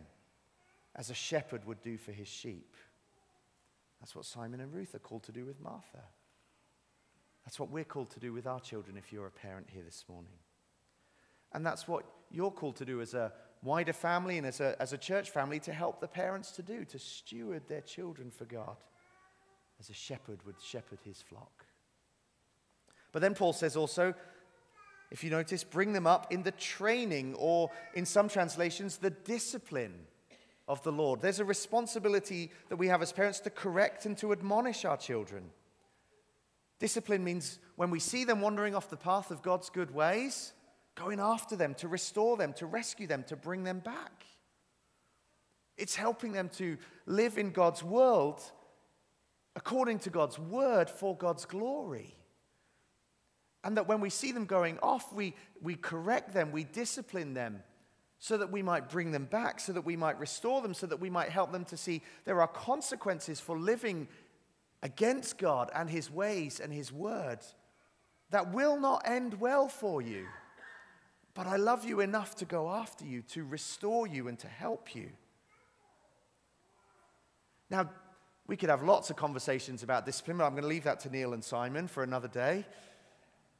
as 0.96 1.10
a 1.10 1.14
shepherd 1.14 1.66
would 1.66 1.82
do 1.82 1.98
for 1.98 2.12
his 2.12 2.28
sheep. 2.28 2.76
That's 4.00 4.16
what 4.16 4.26
Simon 4.26 4.60
and 4.60 4.74
Ruth 4.74 4.96
are 4.96 5.00
called 5.00 5.24
to 5.24 5.32
do 5.32 5.46
with 5.46 5.60
Martha. 5.60 6.04
That's 7.46 7.60
what 7.60 7.70
we're 7.70 7.84
called 7.84 8.12
to 8.12 8.20
do 8.20 8.34
with 8.34 8.48
our 8.48 8.60
children 8.60 8.98
if 8.98 9.12
you're 9.12 9.28
a 9.28 9.32
parent 9.32 9.68
here 9.70 9.84
this 9.84 10.06
morning. 10.10 10.34
And 11.54 11.66
that's 11.66 11.88
what 11.88 12.06
you're 12.32 12.52
called 12.52 12.76
to 12.78 12.86
do 12.86 13.02
as 13.02 13.14
a 13.14 13.32
wider 13.64 13.94
family 13.94 14.38
and 14.38 14.46
as 14.46 14.60
a, 14.62 14.76
as 14.80 14.94
a 14.94 14.98
church 14.98 15.30
family 15.30 15.60
to 15.62 15.74
help 15.74 16.02
the 16.02 16.08
parents 16.08 16.52
to 16.52 16.62
do, 16.62 16.86
to 16.86 17.00
steward 17.00 17.68
their 17.68 17.82
children 17.82 18.32
for 18.32 18.46
God 18.46 18.78
as 19.80 19.90
a 19.90 19.94
shepherd 19.94 20.40
would 20.46 20.56
shepherd 20.62 21.00
his 21.04 21.22
flock. 21.22 21.66
But 23.12 23.22
then 23.22 23.34
Paul 23.34 23.54
says 23.54 23.76
also, 23.76 24.14
if 25.16 25.24
you 25.24 25.30
notice, 25.30 25.64
bring 25.64 25.94
them 25.94 26.06
up 26.06 26.34
in 26.34 26.44
the 26.44 26.52
training, 26.52 27.36
or 27.36 27.72
in 27.94 28.06
some 28.06 28.28
translations, 28.28 28.98
the 28.98 29.12
discipline 29.12 29.94
of 30.68 30.84
the 30.84 30.92
Lord. 30.92 31.22
There's 31.22 31.40
a 31.40 31.46
responsibility 31.46 32.52
that 32.68 32.76
we 32.76 32.90
have 32.90 33.02
as 33.02 33.14
parents 33.14 33.40
to 33.40 33.50
correct 33.50 34.06
and 34.06 34.18
to 34.18 34.34
admonish 34.34 34.84
our 34.84 34.98
children. 34.98 35.52
Discipline 36.80 37.24
means 37.24 37.60
when 37.78 37.92
we 37.92 38.00
see 38.02 38.26
them 38.26 38.42
wandering 38.42 38.76
off 38.76 38.90
the 38.90 38.98
path 38.98 39.32
of 39.32 39.42
God's 39.42 39.70
good 39.70 39.90
ways, 39.96 40.52
going 40.96 41.22
after 41.22 41.56
them 41.56 41.76
to 41.76 41.88
restore 41.88 42.36
them, 42.36 42.52
to 42.52 42.66
rescue 42.66 43.08
them, 43.08 43.24
to 43.30 43.38
bring 43.38 43.64
them 43.64 43.80
back. 43.80 44.26
It's 45.78 45.96
helping 45.96 46.34
them 46.34 46.50
to 46.58 46.78
live 47.06 47.38
in 47.38 47.52
God's 47.52 47.86
world 47.86 48.42
according 49.56 50.00
to 50.00 50.10
God's 50.10 50.38
word 50.38 50.90
for 50.90 51.16
God's 51.16 51.46
glory. 51.46 52.18
And 53.66 53.76
that 53.78 53.88
when 53.88 54.00
we 54.00 54.12
see 54.12 54.32
them 54.32 54.46
going 54.46 54.78
off, 54.84 55.12
we, 55.12 55.34
we 55.60 55.74
correct 55.74 56.36
them, 56.36 56.52
we 56.52 56.64
discipline 56.64 57.34
them 57.34 57.64
so 58.20 58.38
that 58.38 58.52
we 58.52 58.62
might 58.62 58.90
bring 58.90 59.12
them 59.12 59.26
back, 59.26 59.60
so 59.60 59.74
that 59.74 59.84
we 59.84 59.98
might 59.98 60.20
restore 60.20 60.62
them, 60.62 60.76
so 60.76 60.86
that 60.86 61.00
we 61.00 61.10
might 61.10 61.30
help 61.30 61.52
them 61.52 61.66
to 61.66 61.76
see 61.76 62.04
there 62.26 62.42
are 62.42 62.48
consequences 62.48 63.40
for 63.40 63.58
living 63.58 64.08
against 64.84 65.40
God 65.40 65.72
and 65.74 65.90
His 65.90 66.12
ways 66.12 66.60
and 66.60 66.72
His 66.72 66.94
word 66.94 67.40
that 68.30 68.54
will 68.54 68.80
not 68.80 69.02
end 69.04 69.40
well 69.40 69.68
for 69.68 70.00
you. 70.00 70.28
But 71.34 71.48
I 71.48 71.56
love 71.56 71.86
you 71.86 72.02
enough 72.02 72.36
to 72.36 72.46
go 72.46 72.70
after 72.70 73.04
you, 73.04 73.24
to 73.30 73.44
restore 73.44 74.06
you, 74.06 74.28
and 74.28 74.38
to 74.40 74.48
help 74.48 74.94
you. 74.94 75.10
Now, 77.72 77.90
we 78.46 78.58
could 78.58 78.70
have 78.70 78.84
lots 78.84 79.10
of 79.10 79.16
conversations 79.16 79.82
about 79.82 80.06
discipline, 80.06 80.38
but 80.38 80.46
I'm 80.46 80.52
going 80.52 80.62
to 80.62 80.70
leave 80.70 80.84
that 80.84 81.00
to 81.02 81.10
Neil 81.10 81.34
and 81.34 81.44
Simon 81.44 81.88
for 81.88 82.04
another 82.04 82.28
day 82.28 82.64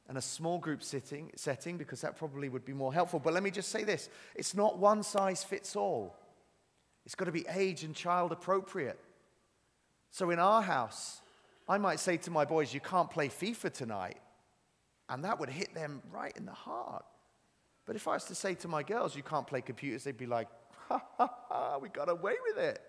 and 0.08 0.16
a 0.16 0.22
small 0.22 0.58
group 0.58 0.82
sitting, 0.82 1.32
setting 1.34 1.76
because 1.76 2.00
that 2.00 2.16
probably 2.16 2.48
would 2.48 2.64
be 2.64 2.72
more 2.72 2.92
helpful. 2.92 3.18
But 3.18 3.34
let 3.34 3.42
me 3.42 3.50
just 3.50 3.70
say 3.70 3.84
this 3.84 4.08
it's 4.34 4.54
not 4.54 4.78
one 4.78 5.02
size 5.02 5.42
fits 5.42 5.76
all, 5.76 6.16
it's 7.04 7.14
got 7.14 7.26
to 7.26 7.32
be 7.32 7.44
age 7.48 7.82
and 7.84 7.94
child 7.94 8.32
appropriate. 8.32 8.98
So 10.10 10.30
in 10.30 10.38
our 10.38 10.62
house, 10.62 11.20
I 11.68 11.78
might 11.78 12.00
say 12.00 12.16
to 12.18 12.30
my 12.30 12.44
boys, 12.44 12.72
You 12.72 12.80
can't 12.80 13.10
play 13.10 13.28
FIFA 13.28 13.72
tonight. 13.72 14.18
And 15.08 15.22
that 15.24 15.38
would 15.38 15.50
hit 15.50 15.72
them 15.74 16.02
right 16.12 16.36
in 16.36 16.46
the 16.46 16.52
heart. 16.52 17.04
But 17.84 17.94
if 17.94 18.08
I 18.08 18.14
was 18.14 18.24
to 18.24 18.34
say 18.34 18.54
to 18.56 18.68
my 18.68 18.82
girls, 18.82 19.14
You 19.14 19.22
can't 19.22 19.46
play 19.46 19.60
computers, 19.60 20.04
they'd 20.04 20.16
be 20.16 20.26
like, 20.26 20.48
Ha 20.88 21.02
ha 21.18 21.30
ha, 21.48 21.78
we 21.78 21.88
got 21.88 22.08
away 22.08 22.34
with 22.48 22.64
it. 22.64 22.80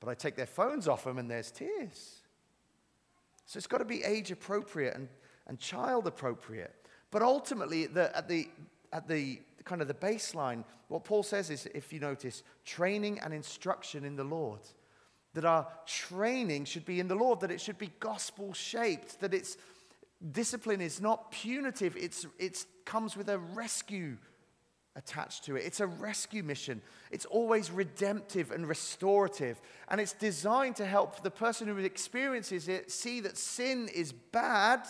But 0.00 0.08
I 0.08 0.14
take 0.14 0.36
their 0.36 0.46
phones 0.46 0.88
off 0.88 1.04
them 1.04 1.18
and 1.18 1.30
there's 1.30 1.50
tears. 1.50 2.20
So 3.46 3.58
it's 3.58 3.66
got 3.66 3.78
to 3.78 3.84
be 3.84 4.02
age 4.02 4.30
appropriate. 4.30 4.94
And 4.94 5.08
and 5.46 5.58
child 5.58 6.06
appropriate. 6.06 6.74
But 7.10 7.22
ultimately, 7.22 7.86
the, 7.86 8.16
at, 8.16 8.28
the, 8.28 8.48
at 8.92 9.08
the 9.08 9.40
kind 9.64 9.82
of 9.82 9.88
the 9.88 9.94
baseline, 9.94 10.64
what 10.88 11.04
Paul 11.04 11.22
says 11.22 11.50
is, 11.50 11.66
if 11.74 11.92
you 11.92 12.00
notice, 12.00 12.42
training 12.64 13.18
and 13.20 13.32
instruction 13.32 14.04
in 14.04 14.16
the 14.16 14.24
Lord. 14.24 14.60
That 15.34 15.44
our 15.44 15.66
training 15.84 16.64
should 16.64 16.86
be 16.86 16.98
in 16.98 17.08
the 17.08 17.14
Lord, 17.14 17.40
that 17.40 17.50
it 17.50 17.60
should 17.60 17.78
be 17.78 17.90
gospel 18.00 18.52
shaped, 18.54 19.20
that 19.20 19.34
its 19.34 19.58
discipline 20.32 20.80
is 20.80 21.00
not 21.00 21.30
punitive, 21.30 21.96
it's, 21.96 22.26
it 22.38 22.64
comes 22.84 23.16
with 23.16 23.28
a 23.28 23.38
rescue 23.38 24.16
attached 24.96 25.44
to 25.44 25.56
it. 25.56 25.64
It's 25.64 25.80
a 25.80 25.86
rescue 25.86 26.42
mission. 26.42 26.80
It's 27.10 27.26
always 27.26 27.70
redemptive 27.70 28.50
and 28.50 28.66
restorative. 28.66 29.60
And 29.88 30.00
it's 30.00 30.14
designed 30.14 30.76
to 30.76 30.86
help 30.86 31.22
the 31.22 31.30
person 31.30 31.68
who 31.68 31.76
experiences 31.76 32.66
it 32.66 32.90
see 32.90 33.20
that 33.20 33.36
sin 33.36 33.90
is 33.94 34.12
bad 34.12 34.86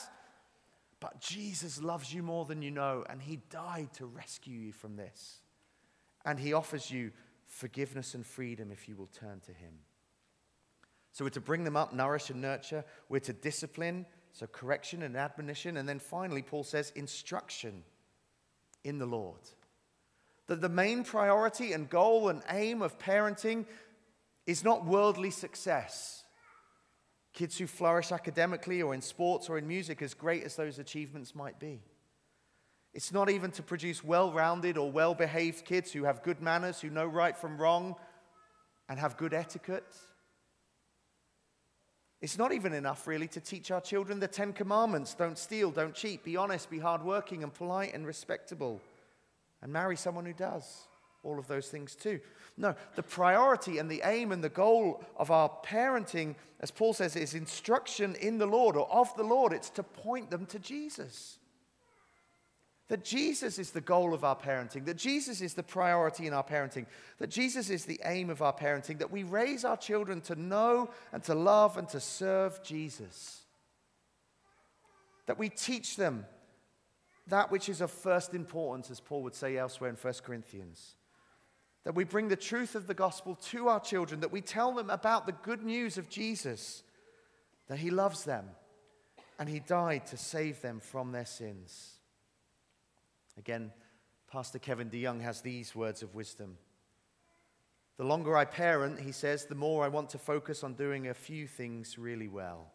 but 1.00 1.20
Jesus 1.20 1.82
loves 1.82 2.12
you 2.12 2.22
more 2.22 2.44
than 2.44 2.62
you 2.62 2.70
know, 2.70 3.04
and 3.08 3.20
He 3.20 3.40
died 3.50 3.92
to 3.94 4.06
rescue 4.06 4.58
you 4.58 4.72
from 4.72 4.96
this. 4.96 5.40
And 6.24 6.38
He 6.38 6.52
offers 6.52 6.90
you 6.90 7.12
forgiveness 7.46 8.14
and 8.14 8.24
freedom 8.24 8.70
if 8.72 8.88
you 8.88 8.96
will 8.96 9.08
turn 9.08 9.40
to 9.40 9.52
Him. 9.52 9.74
So 11.12 11.24
we're 11.24 11.30
to 11.30 11.40
bring 11.40 11.64
them 11.64 11.76
up, 11.76 11.94
nourish 11.94 12.28
and 12.30 12.42
nurture. 12.42 12.84
We're 13.08 13.20
to 13.20 13.32
discipline, 13.32 14.04
so 14.32 14.46
correction 14.46 15.02
and 15.02 15.16
admonition. 15.16 15.78
And 15.78 15.88
then 15.88 15.98
finally, 15.98 16.42
Paul 16.42 16.64
says 16.64 16.92
instruction 16.94 17.84
in 18.84 18.98
the 18.98 19.06
Lord. 19.06 19.40
That 20.46 20.60
the 20.60 20.68
main 20.68 21.04
priority 21.04 21.72
and 21.72 21.88
goal 21.88 22.28
and 22.28 22.42
aim 22.50 22.82
of 22.82 22.98
parenting 22.98 23.64
is 24.46 24.62
not 24.62 24.84
worldly 24.84 25.30
success. 25.30 26.22
Kids 27.36 27.58
who 27.58 27.66
flourish 27.66 28.12
academically 28.12 28.80
or 28.80 28.94
in 28.94 29.02
sports 29.02 29.50
or 29.50 29.58
in 29.58 29.68
music, 29.68 30.00
as 30.00 30.14
great 30.14 30.42
as 30.44 30.56
those 30.56 30.78
achievements 30.78 31.34
might 31.34 31.58
be. 31.60 31.82
It's 32.94 33.12
not 33.12 33.28
even 33.28 33.50
to 33.50 33.62
produce 33.62 34.02
well 34.02 34.32
rounded 34.32 34.78
or 34.78 34.90
well 34.90 35.14
behaved 35.14 35.66
kids 35.66 35.92
who 35.92 36.04
have 36.04 36.22
good 36.22 36.40
manners, 36.40 36.80
who 36.80 36.88
know 36.88 37.04
right 37.04 37.36
from 37.36 37.58
wrong, 37.58 37.94
and 38.88 38.98
have 38.98 39.18
good 39.18 39.34
etiquette. 39.34 39.94
It's 42.22 42.38
not 42.38 42.52
even 42.52 42.72
enough, 42.72 43.06
really, 43.06 43.28
to 43.28 43.40
teach 43.40 43.70
our 43.70 43.82
children 43.82 44.18
the 44.18 44.28
Ten 44.28 44.54
Commandments 44.54 45.12
don't 45.12 45.36
steal, 45.36 45.70
don't 45.70 45.94
cheat, 45.94 46.24
be 46.24 46.38
honest, 46.38 46.70
be 46.70 46.78
hardworking 46.78 47.42
and 47.42 47.52
polite 47.52 47.92
and 47.92 48.06
respectable, 48.06 48.80
and 49.60 49.70
marry 49.70 49.96
someone 49.96 50.24
who 50.24 50.32
does 50.32 50.86
all 51.26 51.38
of 51.38 51.48
those 51.48 51.68
things 51.68 51.94
too. 51.94 52.20
No, 52.56 52.74
the 52.94 53.02
priority 53.02 53.78
and 53.78 53.90
the 53.90 54.02
aim 54.04 54.32
and 54.32 54.42
the 54.42 54.48
goal 54.48 55.04
of 55.16 55.30
our 55.30 55.50
parenting, 55.62 56.36
as 56.60 56.70
Paul 56.70 56.94
says, 56.94 57.16
is 57.16 57.34
instruction 57.34 58.14
in 58.14 58.38
the 58.38 58.46
Lord 58.46 58.76
or 58.76 58.90
of 58.90 59.14
the 59.16 59.24
Lord. 59.24 59.52
It's 59.52 59.70
to 59.70 59.82
point 59.82 60.30
them 60.30 60.46
to 60.46 60.58
Jesus. 60.58 61.38
That 62.88 63.04
Jesus 63.04 63.58
is 63.58 63.72
the 63.72 63.80
goal 63.80 64.14
of 64.14 64.22
our 64.22 64.36
parenting, 64.36 64.86
that 64.86 64.96
Jesus 64.96 65.40
is 65.40 65.54
the 65.54 65.62
priority 65.62 66.28
in 66.28 66.32
our 66.32 66.44
parenting, 66.44 66.86
that 67.18 67.30
Jesus 67.30 67.68
is 67.68 67.84
the 67.84 68.00
aim 68.04 68.30
of 68.30 68.40
our 68.40 68.54
parenting, 68.54 69.00
that 69.00 69.10
we 69.10 69.24
raise 69.24 69.64
our 69.64 69.76
children 69.76 70.20
to 70.22 70.36
know 70.36 70.90
and 71.12 71.22
to 71.24 71.34
love 71.34 71.76
and 71.76 71.88
to 71.88 72.00
serve 72.00 72.62
Jesus. 72.62 73.42
That 75.26 75.38
we 75.38 75.48
teach 75.48 75.96
them 75.96 76.26
that 77.26 77.50
which 77.50 77.68
is 77.68 77.80
of 77.80 77.90
first 77.90 78.34
importance, 78.34 78.88
as 78.88 79.00
Paul 79.00 79.24
would 79.24 79.34
say 79.34 79.56
elsewhere 79.56 79.90
in 79.90 79.96
1 79.96 80.14
Corinthians 80.22 80.94
that 81.86 81.94
we 81.94 82.02
bring 82.02 82.26
the 82.26 82.34
truth 82.34 82.74
of 82.74 82.88
the 82.88 82.94
gospel 82.94 83.36
to 83.36 83.68
our 83.68 83.78
children, 83.78 84.18
that 84.18 84.32
we 84.32 84.40
tell 84.40 84.72
them 84.72 84.90
about 84.90 85.24
the 85.24 85.30
good 85.30 85.62
news 85.62 85.98
of 85.98 86.08
Jesus, 86.08 86.82
that 87.68 87.78
He 87.78 87.90
loves 87.90 88.24
them 88.24 88.46
and 89.38 89.48
He 89.48 89.60
died 89.60 90.04
to 90.06 90.16
save 90.16 90.60
them 90.62 90.80
from 90.80 91.12
their 91.12 91.24
sins. 91.24 91.92
Again, 93.38 93.70
Pastor 94.28 94.58
Kevin 94.58 94.90
DeYoung 94.90 95.20
has 95.20 95.42
these 95.42 95.76
words 95.76 96.02
of 96.02 96.12
wisdom. 96.12 96.58
The 97.98 98.04
longer 98.04 98.36
I 98.36 98.46
parent, 98.46 98.98
he 98.98 99.12
says, 99.12 99.44
the 99.44 99.54
more 99.54 99.84
I 99.84 99.88
want 99.88 100.10
to 100.10 100.18
focus 100.18 100.64
on 100.64 100.74
doing 100.74 101.06
a 101.06 101.14
few 101.14 101.46
things 101.46 101.96
really 101.96 102.26
well 102.26 102.72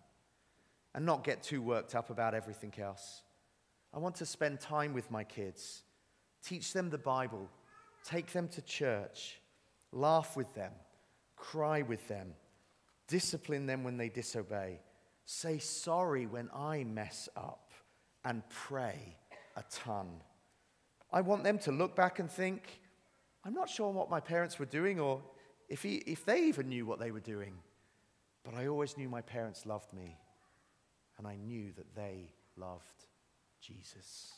and 0.96 1.06
not 1.06 1.26
get 1.26 1.44
too 1.44 1.62
worked 1.62 1.96
up 1.96 2.12
about 2.12 2.34
everything 2.34 2.74
else. 2.82 3.24
I 3.94 4.00
want 4.00 4.16
to 4.16 4.26
spend 4.26 4.62
time 4.62 4.94
with 4.94 5.12
my 5.12 5.26
kids, 5.26 5.84
teach 6.42 6.72
them 6.72 6.90
the 6.90 6.98
Bible, 6.98 7.50
Take 8.04 8.32
them 8.32 8.48
to 8.50 8.62
church, 8.62 9.40
laugh 9.92 10.36
with 10.36 10.54
them, 10.54 10.72
cry 11.36 11.82
with 11.82 12.08
them, 12.08 12.34
discipline 13.08 13.66
them 13.66 13.84
when 13.84 13.98
they 13.98 14.10
disobey, 14.10 14.80
say 15.26 15.60
sorry 15.60 16.26
when 16.26 16.50
I 16.54 16.84
mess 16.84 17.30
up, 17.36 17.72
and 18.24 18.42
pray 18.50 19.18
a 19.56 19.64
ton. 19.70 20.08
I 21.12 21.22
want 21.22 21.44
them 21.44 21.60
to 21.60 21.72
look 21.72 21.96
back 21.96 22.20
and 22.20 22.30
think, 22.30 22.82
I'm 23.44 23.54
not 23.54 23.70
sure 23.70 23.92
what 23.92 24.10
my 24.10 24.20
parents 24.20 24.60
were 24.60 24.66
doing 24.66 25.00
or 25.00 25.22
if, 25.70 25.84
he, 25.84 25.96
if 26.06 26.26
they 26.26 26.44
even 26.46 26.70
knew 26.70 26.86
what 26.86 27.00
they 27.00 27.12
were 27.12 27.20
doing, 27.20 27.54
but 28.44 28.54
I 28.56 28.68
always 28.68 28.98
knew 28.98 29.10
my 29.10 29.22
parents 29.22 29.66
loved 29.66 29.94
me, 29.94 30.18
and 31.18 31.28
I 31.28 31.36
knew 31.36 31.72
that 31.78 31.96
they 31.96 32.34
loved 32.58 33.06
Jesus. 33.62 34.34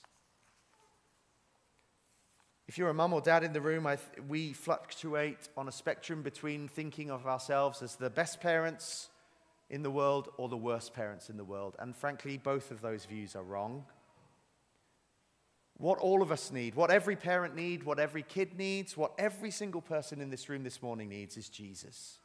If 2.68 2.78
you're 2.78 2.90
a 2.90 2.94
mum 2.94 3.14
or 3.14 3.22
dad 3.22 3.44
in 3.44 3.52
the 3.52 3.62
room, 3.62 3.86
th- 3.86 4.00
we 4.28 4.54
fluctuate 4.54 5.50
on 5.58 5.68
a 5.68 5.72
spectrum 5.72 6.22
between 6.22 6.68
thinking 6.68 7.12
of 7.12 7.28
ourselves 7.28 7.82
as 7.82 7.96
the 7.96 8.10
best 8.10 8.40
parents 8.40 9.10
in 9.70 9.84
the 9.84 9.92
world 9.92 10.30
or 10.38 10.48
the 10.48 10.58
worst 10.58 10.94
parents 10.94 11.30
in 11.30 11.36
the 11.36 11.44
world. 11.44 11.76
And 11.80 11.96
frankly, 11.96 12.38
both 12.38 12.72
of 12.72 12.82
those 12.82 13.06
views 13.06 13.36
are 13.36 13.44
wrong. 13.44 13.86
What 15.78 16.00
all 16.00 16.22
of 16.22 16.32
us 16.32 16.52
need, 16.52 16.76
what 16.76 16.92
every 16.92 17.16
parent 17.16 17.56
needs, 17.56 17.84
what 17.84 18.00
every 18.00 18.24
kid 18.24 18.58
needs, 18.58 18.96
what 18.96 19.14
every 19.18 19.52
single 19.52 19.82
person 19.82 20.22
in 20.22 20.30
this 20.30 20.48
room 20.48 20.64
this 20.64 20.82
morning 20.82 21.10
needs 21.10 21.36
is 21.36 21.50
Jesus. 21.50 22.20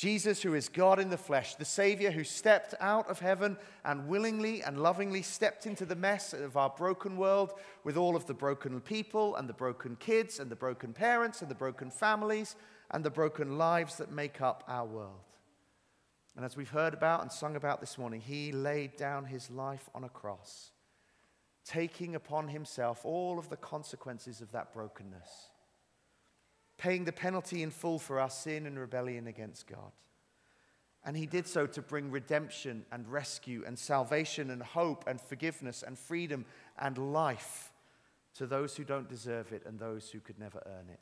Jesus, 0.00 0.40
who 0.40 0.54
is 0.54 0.70
God 0.70 0.98
in 0.98 1.10
the 1.10 1.18
flesh, 1.18 1.56
the 1.56 1.64
Savior 1.66 2.10
who 2.10 2.24
stepped 2.24 2.74
out 2.80 3.06
of 3.10 3.18
heaven 3.18 3.58
and 3.84 4.08
willingly 4.08 4.62
and 4.62 4.82
lovingly 4.82 5.20
stepped 5.20 5.66
into 5.66 5.84
the 5.84 5.94
mess 5.94 6.32
of 6.32 6.56
our 6.56 6.70
broken 6.70 7.18
world 7.18 7.52
with 7.84 7.98
all 7.98 8.16
of 8.16 8.24
the 8.24 8.32
broken 8.32 8.80
people 8.80 9.36
and 9.36 9.46
the 9.46 9.52
broken 9.52 9.96
kids 9.96 10.40
and 10.40 10.50
the 10.50 10.56
broken 10.56 10.94
parents 10.94 11.42
and 11.42 11.50
the 11.50 11.54
broken 11.54 11.90
families 11.90 12.56
and 12.92 13.04
the 13.04 13.10
broken 13.10 13.58
lives 13.58 13.96
that 13.96 14.10
make 14.10 14.40
up 14.40 14.64
our 14.68 14.86
world. 14.86 15.20
And 16.34 16.46
as 16.46 16.56
we've 16.56 16.70
heard 16.70 16.94
about 16.94 17.20
and 17.20 17.30
sung 17.30 17.54
about 17.54 17.82
this 17.82 17.98
morning, 17.98 18.22
he 18.22 18.52
laid 18.52 18.96
down 18.96 19.26
his 19.26 19.50
life 19.50 19.90
on 19.94 20.04
a 20.04 20.08
cross, 20.08 20.72
taking 21.66 22.14
upon 22.14 22.48
himself 22.48 23.04
all 23.04 23.38
of 23.38 23.50
the 23.50 23.56
consequences 23.58 24.40
of 24.40 24.50
that 24.52 24.72
brokenness 24.72 25.50
paying 26.80 27.04
the 27.04 27.12
penalty 27.12 27.62
in 27.62 27.70
full 27.70 27.98
for 27.98 28.18
our 28.18 28.30
sin 28.30 28.64
and 28.64 28.78
rebellion 28.78 29.26
against 29.26 29.66
God. 29.66 29.92
And 31.04 31.14
he 31.14 31.26
did 31.26 31.46
so 31.46 31.66
to 31.66 31.82
bring 31.82 32.10
redemption 32.10 32.86
and 32.90 33.06
rescue 33.06 33.62
and 33.66 33.78
salvation 33.78 34.50
and 34.50 34.62
hope 34.62 35.04
and 35.06 35.20
forgiveness 35.20 35.84
and 35.86 35.98
freedom 35.98 36.46
and 36.78 37.12
life 37.12 37.74
to 38.36 38.46
those 38.46 38.76
who 38.76 38.84
don't 38.84 39.10
deserve 39.10 39.52
it 39.52 39.62
and 39.66 39.78
those 39.78 40.08
who 40.08 40.20
could 40.20 40.38
never 40.38 40.62
earn 40.64 40.88
it. 40.90 41.00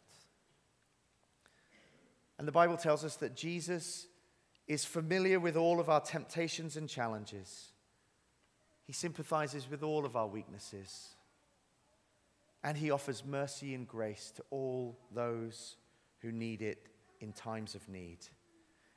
And 2.39 2.49
the 2.49 2.53
Bible 2.53 2.77
tells 2.77 3.05
us 3.05 3.15
that 3.17 3.37
Jesus 3.37 4.09
is 4.67 4.85
familiar 4.85 5.39
with 5.39 5.57
all 5.57 5.79
of 5.79 5.89
our 5.89 6.01
temptations 6.01 6.77
and 6.77 6.89
challenges. 6.89 7.69
He 8.85 8.93
sympathizes 8.93 9.71
with 9.71 9.85
all 9.85 10.05
of 10.05 10.17
our 10.17 10.27
weaknesses 10.27 11.11
and 12.65 12.77
he 12.77 12.91
offers 12.91 13.25
mercy 13.25 13.75
and 13.75 13.87
grace 13.87 14.33
to 14.37 14.43
all 14.51 14.99
those 15.15 15.77
who 16.21 16.33
need 16.33 16.63
it 16.63 16.89
in 17.21 17.33
times 17.33 17.75
of 17.75 17.89
need. 17.89 18.19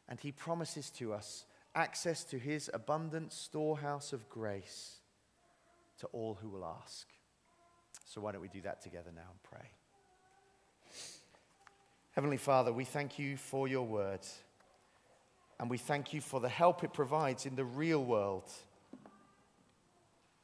And 0.10 0.19
he 0.19 0.32
promises 0.32 0.89
to 0.91 1.13
us 1.13 1.45
access 1.76 2.24
to 2.26 2.38
his 2.38 2.69
abundant 2.74 3.32
storehouse 3.32 4.13
of 4.13 4.28
grace 4.30 5.00
to 6.00 6.08
all 6.08 6.38
who 6.41 6.50
will 6.50 6.65
ask. 6.65 7.08
So, 8.06 8.21
why 8.21 8.32
don't 8.32 8.41
we 8.41 8.50
do 8.50 8.62
that 8.62 8.82
together 8.82 9.12
now 9.15 9.21
and 9.30 9.43
pray? 9.43 9.69
Heavenly 12.12 12.38
Father, 12.38 12.74
we 12.74 12.84
thank 12.84 13.17
you 13.17 13.38
for 13.38 13.69
your 13.69 13.86
word, 13.86 14.19
and 15.60 15.69
we 15.69 15.78
thank 15.78 16.12
you 16.12 16.19
for 16.19 16.41
the 16.41 16.50
help 16.50 16.84
it 16.84 16.91
provides 16.91 17.45
in 17.45 17.56
the 17.56 17.63
real 17.63 18.04
world. 18.04 18.52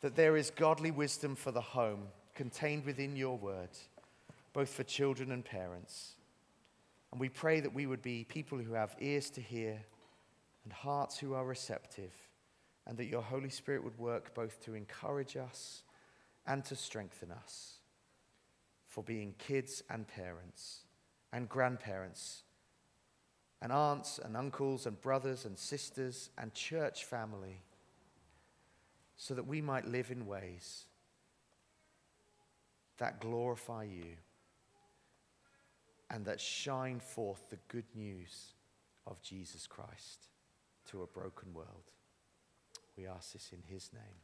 That 0.01 0.15
there 0.15 0.37
is 0.37 0.51
godly 0.51 0.91
wisdom 0.91 1.35
for 1.35 1.51
the 1.51 1.59
home 1.59 2.03
contained 2.37 2.85
within 2.85 3.15
your 3.15 3.35
word, 3.35 3.71
both 4.53 4.69
for 4.69 4.83
children 4.83 5.31
and 5.31 5.43
parents. 5.43 6.13
And 7.11 7.19
we 7.19 7.29
pray 7.29 7.59
that 7.59 7.73
we 7.73 7.87
would 7.87 8.03
be 8.03 8.25
people 8.29 8.59
who 8.59 8.73
have 8.73 8.95
ears 8.99 9.31
to 9.31 9.41
hear 9.41 9.81
and 10.63 10.71
hearts 10.71 11.17
who 11.17 11.33
are 11.33 11.45
receptive, 11.45 12.13
and 12.85 12.95
that 12.97 13.07
your 13.07 13.23
Holy 13.23 13.49
Spirit 13.49 13.83
would 13.83 13.97
work 13.97 14.35
both 14.35 14.63
to 14.65 14.75
encourage 14.75 15.35
us 15.35 15.81
and 16.45 16.63
to 16.65 16.75
strengthen 16.75 17.31
us 17.31 17.77
for 18.85 19.03
being 19.03 19.33
kids 19.39 19.81
and 19.89 20.07
parents 20.07 20.81
and 21.33 21.49
grandparents 21.49 22.43
and 23.61 23.71
aunts 23.71 24.19
and 24.23 24.37
uncles 24.37 24.85
and 24.85 25.01
brothers 25.01 25.45
and 25.45 25.57
sisters 25.57 26.29
and 26.37 26.53
church 26.53 27.03
family 27.03 27.63
so 29.15 29.33
that 29.33 29.47
we 29.47 29.59
might 29.59 29.87
live 29.87 30.11
in 30.11 30.27
ways 30.27 30.85
that 32.97 33.19
glorify 33.19 33.83
you 33.83 34.17
and 36.09 36.25
that 36.25 36.39
shine 36.39 36.99
forth 36.99 37.49
the 37.49 37.59
good 37.67 37.85
news 37.95 38.53
of 39.05 39.21
Jesus 39.21 39.67
Christ 39.67 40.27
to 40.89 41.01
a 41.01 41.07
broken 41.07 41.53
world. 41.53 41.91
We 42.97 43.07
ask 43.07 43.33
this 43.33 43.51
in 43.51 43.61
his 43.71 43.91
name. 43.93 44.21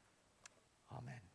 Amen. 0.92 1.33